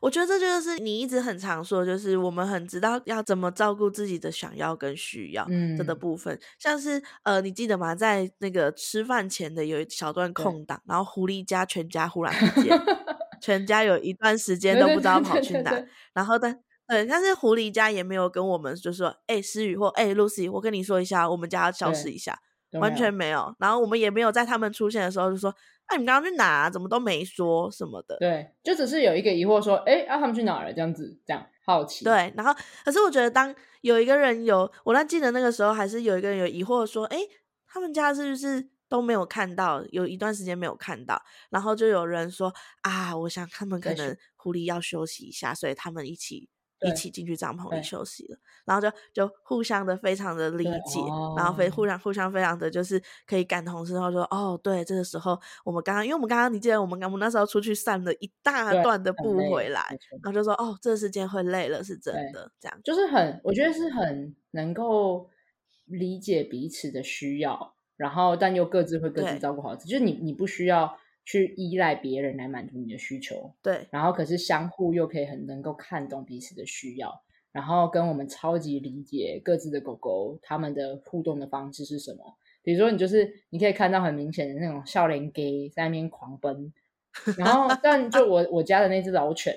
[0.00, 6.34] 我觉得这就是你一直很常说，就是我们很知道要怎么照顾自己的想要跟需要这个部分。
[6.34, 7.94] 嗯、像是呃，你记得吗？
[7.94, 12.78] 在那个吃饭前的有一小段空档，然后狐狸家全家忽然不见，
[13.40, 16.60] 全家有一段时间都不知道跑去哪，然后但。
[16.88, 22.38] 对，但是狐狸家也没有跟我们就说，哎、欸，诗雨或哎、欸、Lucy，我跟你说一下，我们家要消失一下，
[22.80, 23.54] 完全没有。
[23.58, 25.50] 然后我们也没有在他们出现的时候就说，
[25.86, 26.70] 哎、啊，你们刚刚去哪、啊？
[26.70, 28.16] 怎么都没说什么的。
[28.18, 30.72] 对，就只是有一个疑惑说，哎，啊，他们去哪了？
[30.72, 32.04] 这样子，这样好奇。
[32.04, 32.54] 对，然后
[32.84, 37.18] 可是我觉得，当有一个人有，我那记得那个时候，还是有一个人有疑惑说，哎，
[37.66, 39.84] 他们家是不是都没有看到？
[39.90, 46.48] 有一段时间没有看到，然后就有人说，啊，我想他们可能狐狸要休息一下，所以他们一起。
[46.84, 59.80] 一起进去帐篷里休息了，然后就就互相的非常的理解，哦、然后非互相互相非常的就是可以感同身受，说哦，对，这个时候我们刚刚，因为我们刚刚你记得我们刚我们那时候出去散了一大段的步回来，
[60.22, 60.32] 然后。
[60.32, 63.06] 就说哦，这个时间会累了，是真的，这样就是。
[63.06, 65.28] 很，我觉得是很能够
[65.84, 70.96] 理解彼此的需要，然后但又各自会各自照顾好自己，就是你你不需要。
[71.24, 82.36] 去依赖别人来满足你的需求，对，然后可是相互又可以很能够看懂彼此的需要，然后跟我们超级理解各自的狗狗，他们的互动的方式是什么？
[82.64, 86.72] 比如说，你就是你可以看到很明显的那种少年 gay 在那边狂奔，
[87.38, 89.56] 然后但就我我家的那只老犬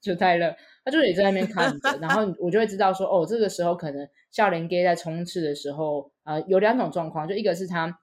[0.00, 7.98] 就泰勒，它就也在那边看着，然后我就会知道说，哦，这个时候可能少年 gay 在冲刺的时候，呃，有两种状况，就一个是他。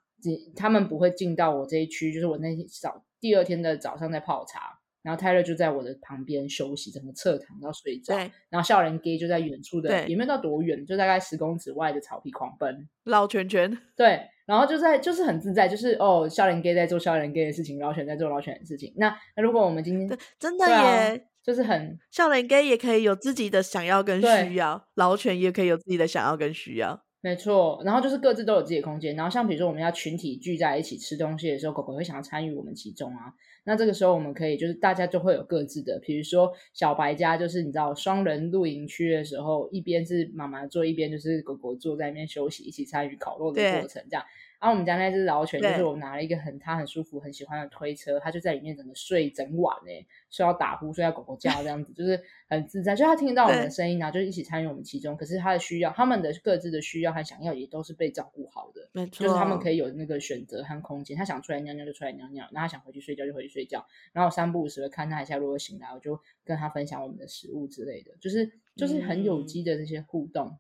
[0.56, 8.16] 他们不会进到我这一区，就是我那天早第二天的早上在泡茶，然后泰勒就在我的旁边休息，整个侧躺到睡觉。
[8.16, 13.78] 对，然后少年 gay 就在远处的，也没有到多远，就大概十公尺外的草皮狂奔，绕圈圈。
[13.96, 18.94] 对，然后就在就是很自在，就是哦，少年 gay 在做少年 gay 的事情，老犬在做老犬的事情。
[18.98, 27.07] 那那如果我们今天真的耶，啊、就是很笑脸 gay 也可以有自己的想要跟需要，老犬也可以有自己的想要跟需要。
[27.20, 33.34] 没错，然后就是各自都有自己的空间，然后像比如说我们要群体聚在一起吃东西的时候，狗狗会想要参与我们其中啊。
[33.66, 44.24] 那这个时候我们可以就是大家就会有各自的，比如说小白家就是你知道双人露营区的时候，一边是妈妈坐，一边就是狗狗坐在那边休息，一起参与烤肉的过程，这样。
[44.60, 52.96] 然后我们家那只老犬，就是我拿了一个很它很舒服很喜欢的推车，它就在里面整个睡整晚诶，睡到打呼，睡到狗狗叫这样子，就是很自在。
[52.96, 55.16] 就它听到我们的声音，然后就一起参与我们其中。
[55.16, 59.26] 可是它的需要，他们的各自的需要和想要也都是被照顾好的，没错。
[59.26, 61.16] 就是他们可以有那个选择和空间。
[61.16, 63.86] 它想出来尿尿就出来尿尿，那它想回去睡觉就回去睡觉。
[64.14, 70.48] 然后三不五时的看它一下，如果醒来，我就跟它分享我们的食物之类的，就是就是很有机的这些互动。
[70.48, 70.60] 嗯、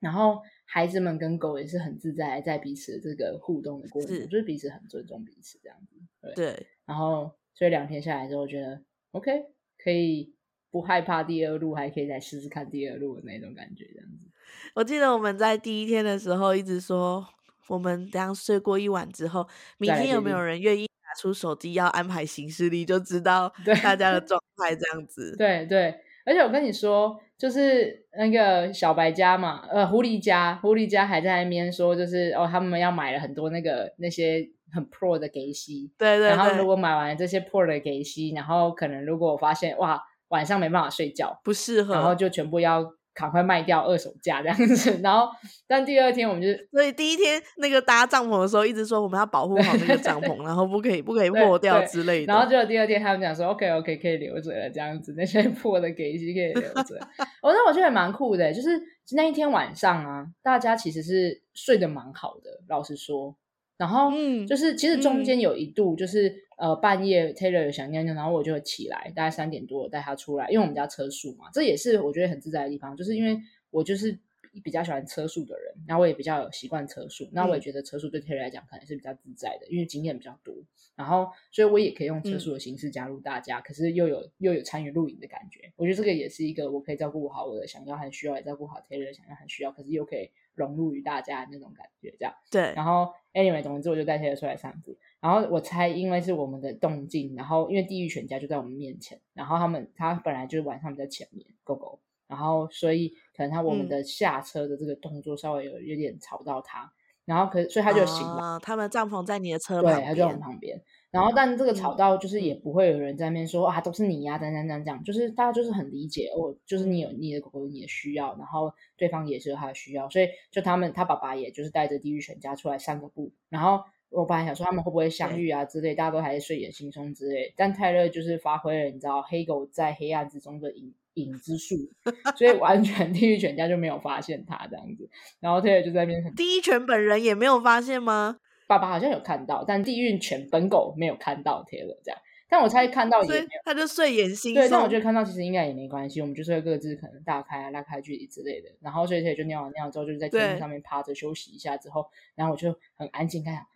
[0.00, 0.42] 然后。
[0.68, 5.96] 孩子们跟狗也是很自在，在彼此的这个互动的过程，是就是彼此很尊重彼此这样子。
[6.20, 8.82] 对，对然后所以两天下来之后，觉得
[9.12, 9.44] OK，
[9.78, 10.34] 可以
[10.72, 14.28] 不害怕第二路，还可以再试试看第二路的那种感觉，这样子。
[14.74, 17.24] 我记得我们在第一天的时候一直说，
[17.68, 19.46] 我们这样睡过一晚之后，
[19.78, 23.52] 明天有没有人愿意拿出手机要安排行事历，就知道
[23.84, 25.36] 大家的 状态这样子。
[25.38, 25.92] 对对。
[25.92, 36.28] 对而且我跟你说，就是那个小白家嘛，呃，狐狸家，狐狸家还在那边说，就是哦，他们要买了很多那个那些很 pro 的给息，对，对对。
[36.28, 42.82] 然后如果买完这些 pro 的给息，然后可能如果我发现哇，晚上没办法睡觉，不适合，然后就全部要
[43.16, 45.00] 赶快卖掉二手价这样子。
[45.02, 45.26] 然后，
[45.66, 52.32] 但第二天我们就，所以第一天那个搭帐篷的时候，一直说我们要保护好那个帐篷，然后不可以不可以破掉之类的。
[52.32, 57.00] 然后就第二天他们讲说，OK OK 可以留着了这样子，那些破的给一些可以留着。
[57.40, 58.68] 我 那我觉得蛮酷的，就是
[59.12, 63.34] 那一天晚上啊，大家其实是睡得蛮好的，老实说。
[63.78, 73.38] 然后，嗯，就是其实中间有一度，就是、嗯、呃半夜 Taylor 有想尿尿，然后我就起来，大概三点多带他出来，因为我们家车速嘛，这也是我觉得很自在的地方，就是因为
[73.70, 74.18] 我就是
[74.64, 80.54] 比较喜欢车速的人，然后我也比较有习惯车速，那我也觉得车速对 Taylor 来讲可能是比较自在的，因为经验比较多，
[80.94, 90.30] 然后所以我也可以用车速的形式加入大家，嗯、可是又有又有参与露营的感觉，我觉得这个也是一个我可以照顾好我的想要和需要，也照顾好 Taylor 想要和需要，可是又可以。
[90.56, 92.72] 融入于大家的那种感觉，这样对。
[92.74, 94.96] 然后，anyway，总之我就带 Taylor 出来散步。
[95.20, 106.90] 然后我猜，因为是我们的动静，然后因为地狱犬家就在我们面前，然后他们他本来就是晚上比较前面，狗狗，然后所以可能他我们的下车的这个动作稍微有有点吵到他，嗯、
[107.26, 108.42] 然后可所以他就醒了。
[108.42, 110.80] 啊、他们帐篷在你的车旁边，对，他就在我们旁边。
[111.10, 123.32] 然后，但这个吵到就是也不会有人在那边说、嗯、啊，都是你呀、啊，等等等等，就是大家就是很理解哦，就是你有你的狗狗有你的需要，然后对方也是有他的需要，所以就他们他爸爸也就是带着地狱犬家出来散个步。
[123.48, 123.80] 然后
[124.10, 127.54] 我本来想说他们会不会相遇啊之类，大家都还是睡眼惺忪之类。
[127.56, 131.76] 但泰勒就是发挥了你知道黑狗在黑暗之中的影影之术，
[132.36, 135.08] 所以完全地狱犬家就没有发现他这样子。
[135.40, 138.38] 然后泰勒就在那边，地狱犬本人也没有发现吗？
[138.66, 144.54] 爸爸好像有看到，但地狱犬本狗没有看到 Taylor 这样，但我猜看到也没有，他就睡眼惺忪。
[144.54, 148.68] 对，但我觉得看到其实应该也没关系，我们就是会各自可能大开啊、拉开距离之类的。
[148.80, 153.66] 然后所以 Taylor 就尿完尿之后，就是在天上面趴着休息一下之后，然后我就很安静看，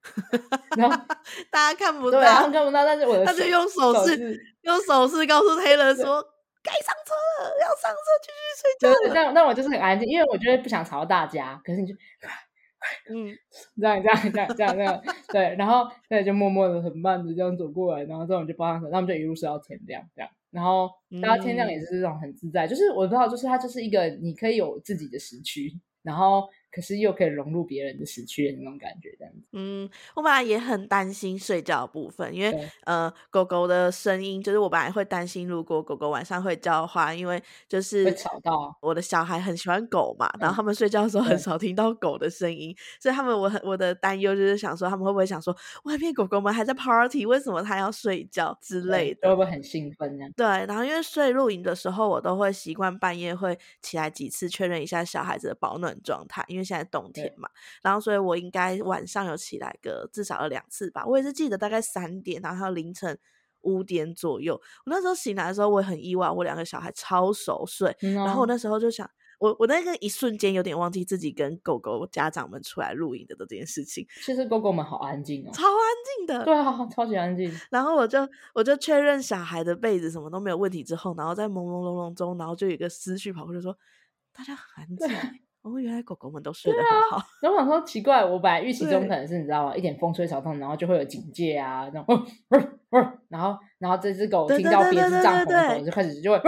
[0.76, 0.96] 然后
[1.50, 6.24] 大家看不到，看不到，但是我的他就用手势用手势告诉 Taylor 说
[6.62, 7.14] 该上车
[7.44, 9.14] 了，要上车继续睡觉。
[9.14, 11.94] 但那我就是很安静，因为我觉得不想吵到大家，可是你就。
[13.10, 13.34] 嗯，
[13.80, 15.02] 这样这样这样这样这样，
[15.32, 20.90] 对，然后对，就默默的很慢的这样走过来，然后这种就抱上手，他们就一路睡到天亮这样，然后
[21.22, 25.72] 大家天亮也是这种很自在，嗯、就是我不知道，就是它就是一个你可以有自己的时区，
[26.02, 26.48] 然后。
[26.70, 29.40] 可是又可以融入别人的时区的那种感觉，这样子。
[29.52, 49.28] 嗯，我本来也很担心睡觉的部分，因为呃，狗狗的声音，就是我本来会担心，如果狗狗晚上会叫的话，因为就是会吵到我的小孩很喜欢狗嘛，然后他们睡觉的时候很少听到狗的声音，所以他们我很我的担忧就是想说，他们会不会想说，外面狗狗们还在 party，为什么它要睡觉之类的？
[49.28, 50.32] 会不会很兴奋这样？
[50.36, 57.48] 对，然后因为睡露营的时候，我都会习惯半夜会起来几次确认一下小孩子的保暖状态，因为现在冬天嘛，
[57.82, 61.04] 然后所以我应该晚上有起来个至少有两次吧。
[61.06, 63.18] 我也是记得大概三点，然后凌晨
[63.62, 64.54] 五点左右。
[64.54, 67.94] 我那时候醒来的时候，我也很意外，我两个小孩超熟睡。
[68.02, 69.08] 嗯哦、然后我那时候就想，
[69.40, 74.06] 我我那个一瞬间有点忘记自己跟狗狗家长们出来露营的这件事情。
[74.24, 77.52] 其实狗狗们好安静哦，超安静的，对啊，超级安静。
[77.70, 78.20] 然后我就
[78.54, 83.76] 我就确认小孩的被子什么都没有问题之后，然后在朦朦胧胧中，然后就有一个思绪跑过去说
[84.32, 85.08] ：“大家很安静。”
[85.62, 87.16] 哦，原来狗狗们都睡得很好。
[87.16, 89.76] 啊、然后我想说奇怪，我本来预 期中可能是你知道吗？
[89.76, 92.58] 一点风吹草动，然后就会有警戒啊，那种、哦哦
[92.90, 96.40] 哦，然后然后这只狗听到别只帐篷的就开始就会、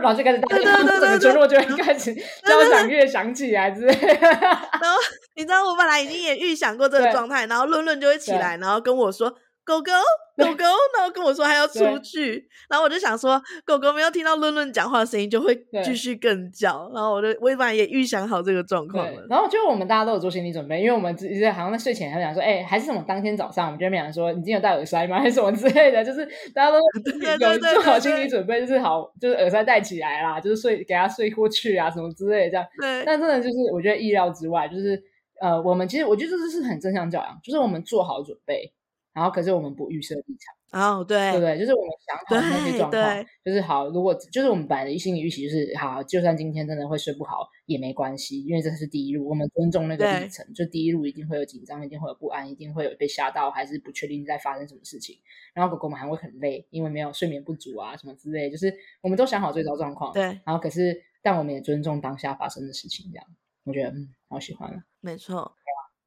[0.00, 4.28] 然后就开始大家整个村落就会开始交响乐响起来之类的。
[4.28, 4.96] 然后
[5.34, 9.34] 你知道我本来已经也预想过这个状态，然后论论就会起来，然后跟我说。
[9.66, 9.90] 狗狗，
[10.36, 10.64] 狗狗，
[10.96, 16.88] 然后跟我说还要出去，然后我就想说，狗狗没有听到论论讲话的声音，就会继续更叫。
[16.94, 19.26] 然后我就我一般也预想好这个状况了。
[19.28, 25.18] 然后就我们大家都有做心理准备，因为我们直接好像在睡前还讲说，哎、欸，还是什么当天早上，我们就没讲说，你今天有戴耳塞吗？
[25.20, 26.78] 还是什么之类的，就是大家都
[27.50, 32.66] 有做好心理准备，就是好，就是耳塞戴起来啦，就是睡给他睡过去啊，什么之类的这样。
[32.80, 33.02] 对。
[33.04, 35.02] 但真的就是我觉得意料之外，就是
[35.40, 38.72] 呃，我们其实我觉得这是很正向教养，就是我们做好准备。
[39.16, 40.36] 然后，可是我们不预设立
[40.70, 41.58] 场哦，对，对不对？
[41.58, 43.88] 就是我们想好的那些状况，就是好。
[43.88, 50.44] 如果就是我们本来的心理预期就是好，就算今天真的会睡不好也没关系，因为这是第一路，我们尊重那个历程。
[50.52, 55.16] 就第一路一定会有紧张，一定会有不安，一定会有被吓到，还是不确定在发生什么事情。
[55.54, 58.50] 然后狗狗们还会很累，因为没有睡眠不足啊什么之类。
[58.50, 60.24] 就是我们都想好最糟状况，对。
[60.44, 63.26] 然后可是，但我们也尊重当下发生的事情，这样
[63.64, 64.78] 我觉得嗯，好喜欢了。
[65.00, 65.50] 没错。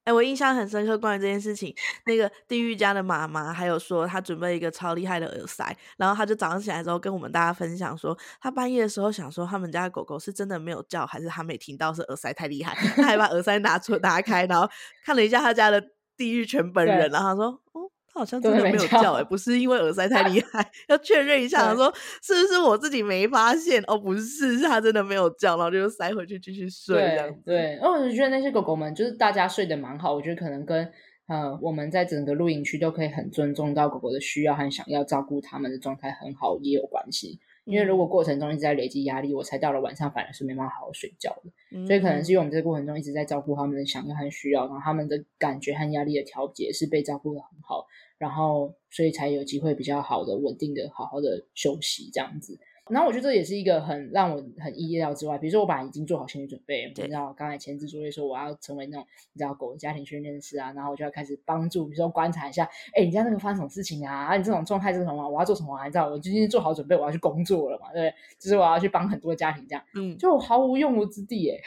[0.09, 1.71] 哎，我印象很深刻，关于这件事情，
[2.05, 14.67] 那个地狱家的妈妈还有说，她准备一个超厉害的耳塞，然后她就早上起来之后跟我们大家分享说，她半夜的时候想说，他们家的狗狗是真的没有叫，还是她没听到，是耳塞太厉害，她还把耳塞拿出拿开，然后
[15.05, 15.79] 看了一下他家的
[16.17, 23.83] 地狱犬本人，然后她说，哦，他好像真的没有叫哎、欸， 不是因为耳塞太厉害，要确认一下，说是不是我自己没发现？
[23.87, 27.41] 哦，不是，是他真的没有叫，然后就塞回去继续睡这样子。
[27.45, 30.91] 对，对，因为我就觉得那些狗狗们就是大家睡得蛮好，我觉得可能跟
[31.27, 37.39] 呃我们在整个露营区都可以很尊重到狗狗的需要和想要照顾它们的状态很好也有关系。
[37.69, 41.51] 因为如果过程中一直在累积压力，我才到了晚上反而是没办法好好睡觉的。
[41.71, 47.85] 嗯、所以可能是因为我们这个过程中一直在照顾他们的想要和需要，然后他们的感觉和压力的调节是被照顾的很好，
[48.17, 52.59] 然后所以才有机会比较好的、稳定的、好好的休息这样子。
[52.89, 55.37] 然后我觉得这也是一个很让我很意料之外。
[55.37, 64.25] 比如说，我本来已经做好心理准备，你知道，刚才前置作业说我要成为那种你知道狗的家庭训练师啊，然后我就要开始帮助，比如说观察一下，哎，你家那个发生什么事情啊？
[64.25, 65.29] 啊，你这种状态是什么？
[65.29, 65.83] 我要做什么？
[65.85, 68.13] 你知道，我今天做好准备，我要去工作了嘛，对不对？
[68.39, 71.57] 就是我要去帮很多家庭这样，嗯，就毫无用武之地哎。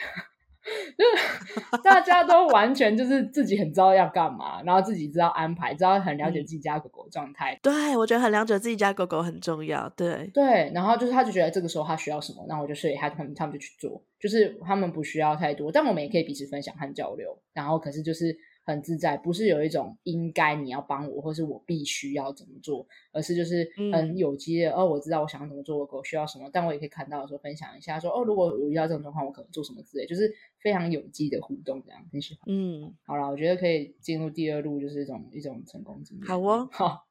[0.97, 1.03] 就
[1.77, 7.57] 是大家都完全就是自己很知道要干嘛，然后自己知道安排，知道很了解自己家狗狗状态。
[7.63, 9.87] 对，我觉得很了解自己家狗狗很重要。
[9.95, 17.37] 对对，然后就是他就觉得这个时候他需要什么，然后我就说他他们他们就去做，就是他们不需要太多，但我们也可以彼此分享和交流。
[17.53, 18.37] 然后可是就是。
[18.65, 30.33] 很自在，不是有一种应该你要帮我，或是我必须要怎么做，而是就是很有机的、嗯、哦，我知道我想要怎么做，我狗需要什么，但我也可以看到的时候分享一下说，说哦，如果我遇到这种状况，我可能做什么之类，就是
[30.63, 32.41] 非常有机的互动，这样很喜欢。
[32.47, 36.25] 嗯，好了，我觉得可以进入第二路，就是一种一种成功经验。
[36.25, 37.03] 好哦， 好。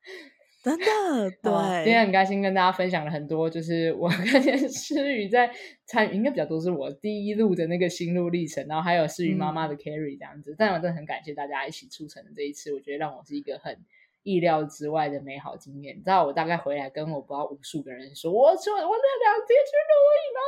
[0.65, 0.85] 真的，
[1.43, 5.51] 对，今天很开心跟大家分享了很多，就是我 跟诗雨在
[5.87, 13.77] 参与，应该比较多是我第一路的那个心路历程，然后还有诗雨妈妈的 carry 这样子，嗯、但我真的很感谢大家一起促成的这一次，我觉得让我是一个很
[14.23, 15.97] 意料之外的美好经验。
[15.97, 20.47] 你知道，我大概回来跟我不知道无数个人说，我说我那两天去露营，然后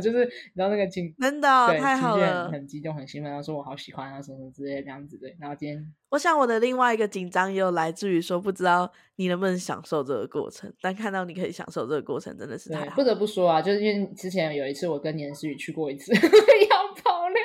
[0.00, 5.94] 就是你知道那个情，真的对太好了，很，激动，很兴奋，然后说我好喜欢啊什么什么之类的这样子对，然后今天。
[6.10, 12.96] 我想我的另外一个紧张也有来自于说，不知道你能不能享受这个过程，但看到你可以享受这个过程，真的是太好。
[12.96, 17.42] 不得不说啊，就是因为之前有一次我跟年思雨去过一次， 要爆料，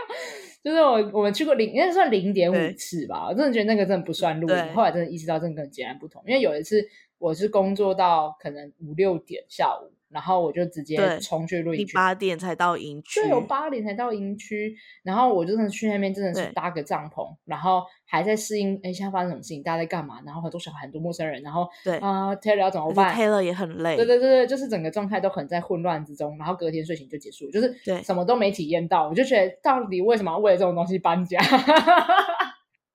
[0.64, 3.28] 就是我我们去过零，应该算零点五次吧。
[3.28, 6.24] 我真的觉得那个真的不算露营，后来真的意识到真的跟截然不同。
[6.26, 6.82] 因为有一次
[7.18, 9.93] 我是工作到可能五六点下午。
[10.14, 14.76] 然后我就直接冲去露营区，八点才到营区，对，有八点才到营区。
[15.04, 20.22] 然后我就真的去那边，真的是搭个帐篷，然后还在适应，哎，现在发生什么事情，大家在干嘛？
[20.26, 26.38] 然后很多小孩，很多陌生人，然后对啊、呃、，Taylor 要怎么办？Taylor 也很累，对对对对，就是整个状态都很在混乱之中。
[26.38, 29.08] 然后隔天睡醒就结束，就是什么都没体验到。
[29.10, 31.40] 我就觉得，到底为什么要为了这种东西搬家？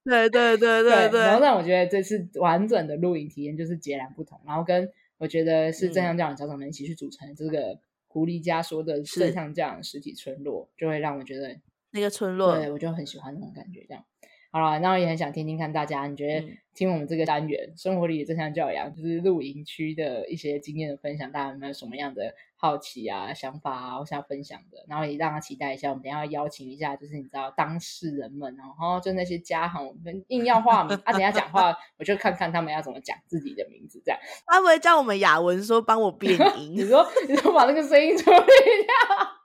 [0.05, 1.21] 对对对对对，对。
[1.21, 4.41] 然后让我觉得这次完整的露营体验就是截然不同。
[4.47, 11.61] 然后跟我觉得是正向教养家长们一起去组成这个狐狸家说的正向教养实体村落，就会让我觉得
[11.91, 13.85] 那个村落，对我就很喜欢那种感觉。
[13.87, 14.05] 这样
[14.51, 22.34] 好了，那我也很想听听看大家，你觉得听我们这个单元、嗯、生活里的正向教养，就是露营区的一些经验的分享，大家有没有什么样的？
[22.61, 25.90] 好奇啊，想法啊，我想要分享的，然后也让他期待一下。
[25.90, 34.18] 我们等一下要邀请一下，就是你知道当事人们，然后就那些家行，我们硬要化名啊，等一下讲话，我就看看他们要怎么讲自己的名字，这样。
[34.46, 36.72] 他不会叫我们雅文说帮我变 音？
[36.72, 39.38] 你说，你说把那个声音处理掉。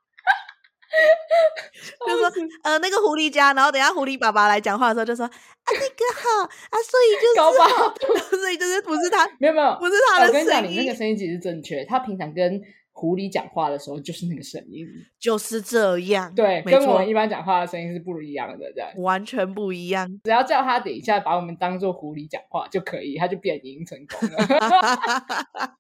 [2.08, 2.32] 就说
[2.64, 5.32] 呃，那个狐狸家，然后等下狐狸爸爸来讲话的时候，就说啊，
[5.68, 10.46] 那个好啊，所以就是高八度， 所以就是不是他，没有没有，不是他的声音。
[10.46, 12.62] 我跟你讲，你那个声音其实正确，他平常跟。
[12.94, 14.88] 狐狸讲话的时候 就是那个声音，
[15.20, 16.34] 就是这样。
[16.34, 20.08] 对，跟我们一般讲话的声音是不一样的，这样完全不一样。
[20.24, 24.38] 只要叫他等一下把我们当做狐狸讲话就可以，他就变音成功了。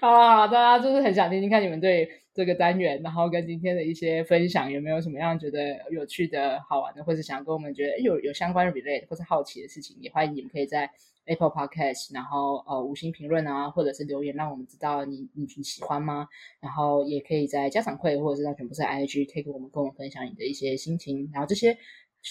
[0.00, 10.90] 好啊，大家就是很想听听看你们对这个单元，然后跟今天的一些分享有没有什么样觉得有趣的好玩的，或者想跟我们觉得有有相关 relate 或是好奇的事情，也欢迎你们可以在。
[11.30, 16.26] Apple Podcast，然后呃五星评论啊，或者是留言，让我们知道你你你喜欢吗？
[16.60, 21.78] 然后也可以在家长会或者是让全部是 IG take 我们跟我们分享你的一些心情，然后这些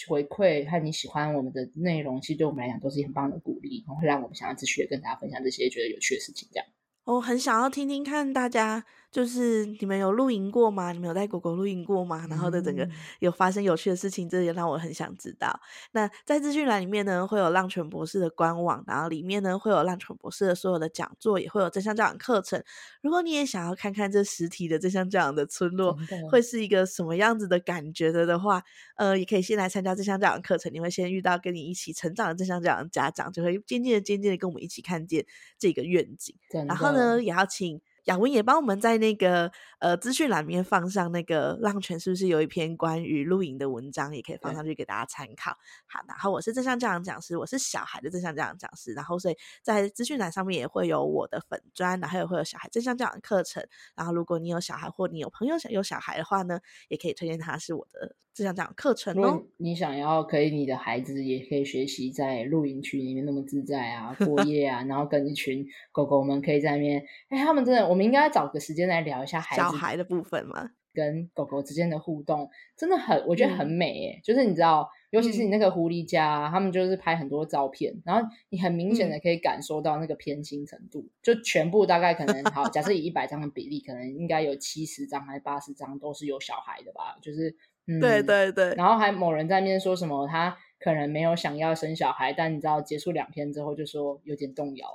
[0.08, 6.68] 回馈和你喜欢我们的内容，其实对我们来讲都是很棒的鼓励，然后会让我们想要继续跟大家分享这些觉得有趣的事情，这样。
[7.06, 8.86] 我很想要听听看大家。
[9.12, 10.92] 就是你们有露营过吗？
[10.92, 12.28] 你们有带狗狗露营过吗？
[12.30, 12.88] 然后的整个
[13.20, 15.60] 有发生有趣的事情，这也让我很想知道。
[15.94, 22.64] 那在资讯栏里面呢，会有浪犬博士的官网，然后里面呢会有浪犬博士的所有的讲座，也会有正向教养课程。
[23.02, 25.98] 如果你也想要看看这实体的正向教养的村落
[26.30, 28.62] 会是一个什么样子的感觉的的话，
[28.98, 30.72] 呃，也可以先来参加正向教养课程。
[30.72, 35.26] 你会先遇到跟你一起成长的正向教养家长，就会渐渐的、渐渐的跟我们一起看见
[35.58, 36.36] 这个愿景。
[36.68, 37.82] 然后呢，也要请。
[38.06, 45.52] 雅文也帮我们在那个呃资讯栏面放上那个浪泉是不是有一篇关于露营的文章，也可以放上去给大家参考。
[45.88, 53.66] 好，然后我是正向教养讲师，我是小孩的正向教养讲师，然后所以在资讯栏上面也会有我的粉砖，然后也会有小孩正向教养课程。
[53.96, 59.44] 然后如果你有小孩或你有朋友想有小孩的话呢，也可以推荐他是我的正向教养课程哦。
[59.58, 68.00] 你想要可以你的孩子也可以学习在露营区里面那么自在啊， 过夜啊，然后跟一群狗狗们可以在那边，哎，他们真的我。
[68.00, 74.22] 我们应该找个时间来聊一下孩子小孩的部分嘛，跟狗狗之间的互动真的很，我觉得很美诶、嗯。
[74.24, 87.18] 就是你知道，尤其是你那个狐狸家、他们就是拍很多照片，然后你很明显的可以感受到那个偏心程度，嗯、就全部大概可能好，假设以一百张的比例，可能应该有七十张还是八十张都是有小孩的吧？
[87.22, 87.54] 就是，
[87.90, 88.76] 嗯，对对对。
[88.76, 90.56] 然后还某人在那边说什么他。
[90.82, 94.88] 可能没有想要生小孩，但你知道结束两天之后就说有点动摇。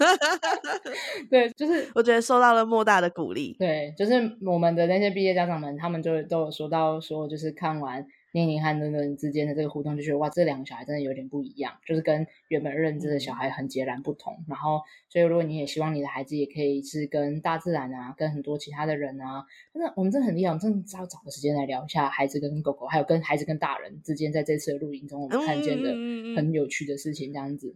[1.28, 3.54] 对，就是 我觉得受到了莫大的鼓励。
[3.58, 4.14] 对，就是
[4.46, 8.06] 我们的那些毕业家长们，他们就都有说到说，就是看完。
[8.36, 14.44] 宁宁和伦伦之间的这个互动，就觉得哇，这两个小孩真的有点不一样，就是跟原本认知的小孩很截然不同。
[14.46, 25.90] 然后，所以如果你也希望你的孩子也可以是跟大自然啊，跟很多其他的人啊，真的，我们真的很厉害，我们真的要找个时间来聊一下孩子跟狗狗，还有跟孩子跟大人之间在这次的露营中我们看见的
[26.36, 27.74] 很有趣的事情，这样子。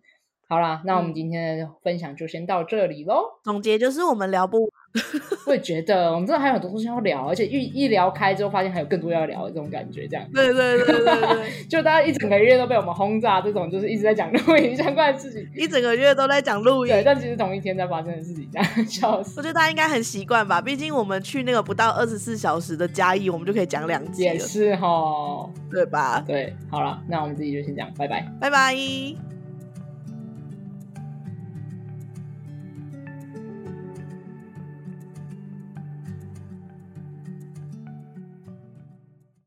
[0.51, 3.23] 好啦，那我们今天的分享就先到这里喽。
[3.45, 4.69] 总结就是我们聊不。
[5.47, 10.27] 我也觉得，我们真的还有很多东西要聊，而且一一聊开之后，发现还有更多要聊的这种感觉，这样。
[10.35, 19.39] 对对对对对， 就大家一整个月都被我们轰炸，这种就是一直在讲露营相关的事情，一整个月都在讲露营，对，但其实同一天在发生的事情，这样笑死。
[19.39, 26.25] 我觉得大家应该很习惯吧，毕竟我们去那个不到二十四小时的嘉义，我们就可以讲两集了，也是哈，对吧？
[26.27, 29.30] 对，好了，那我们自己就先讲，拜拜，拜拜。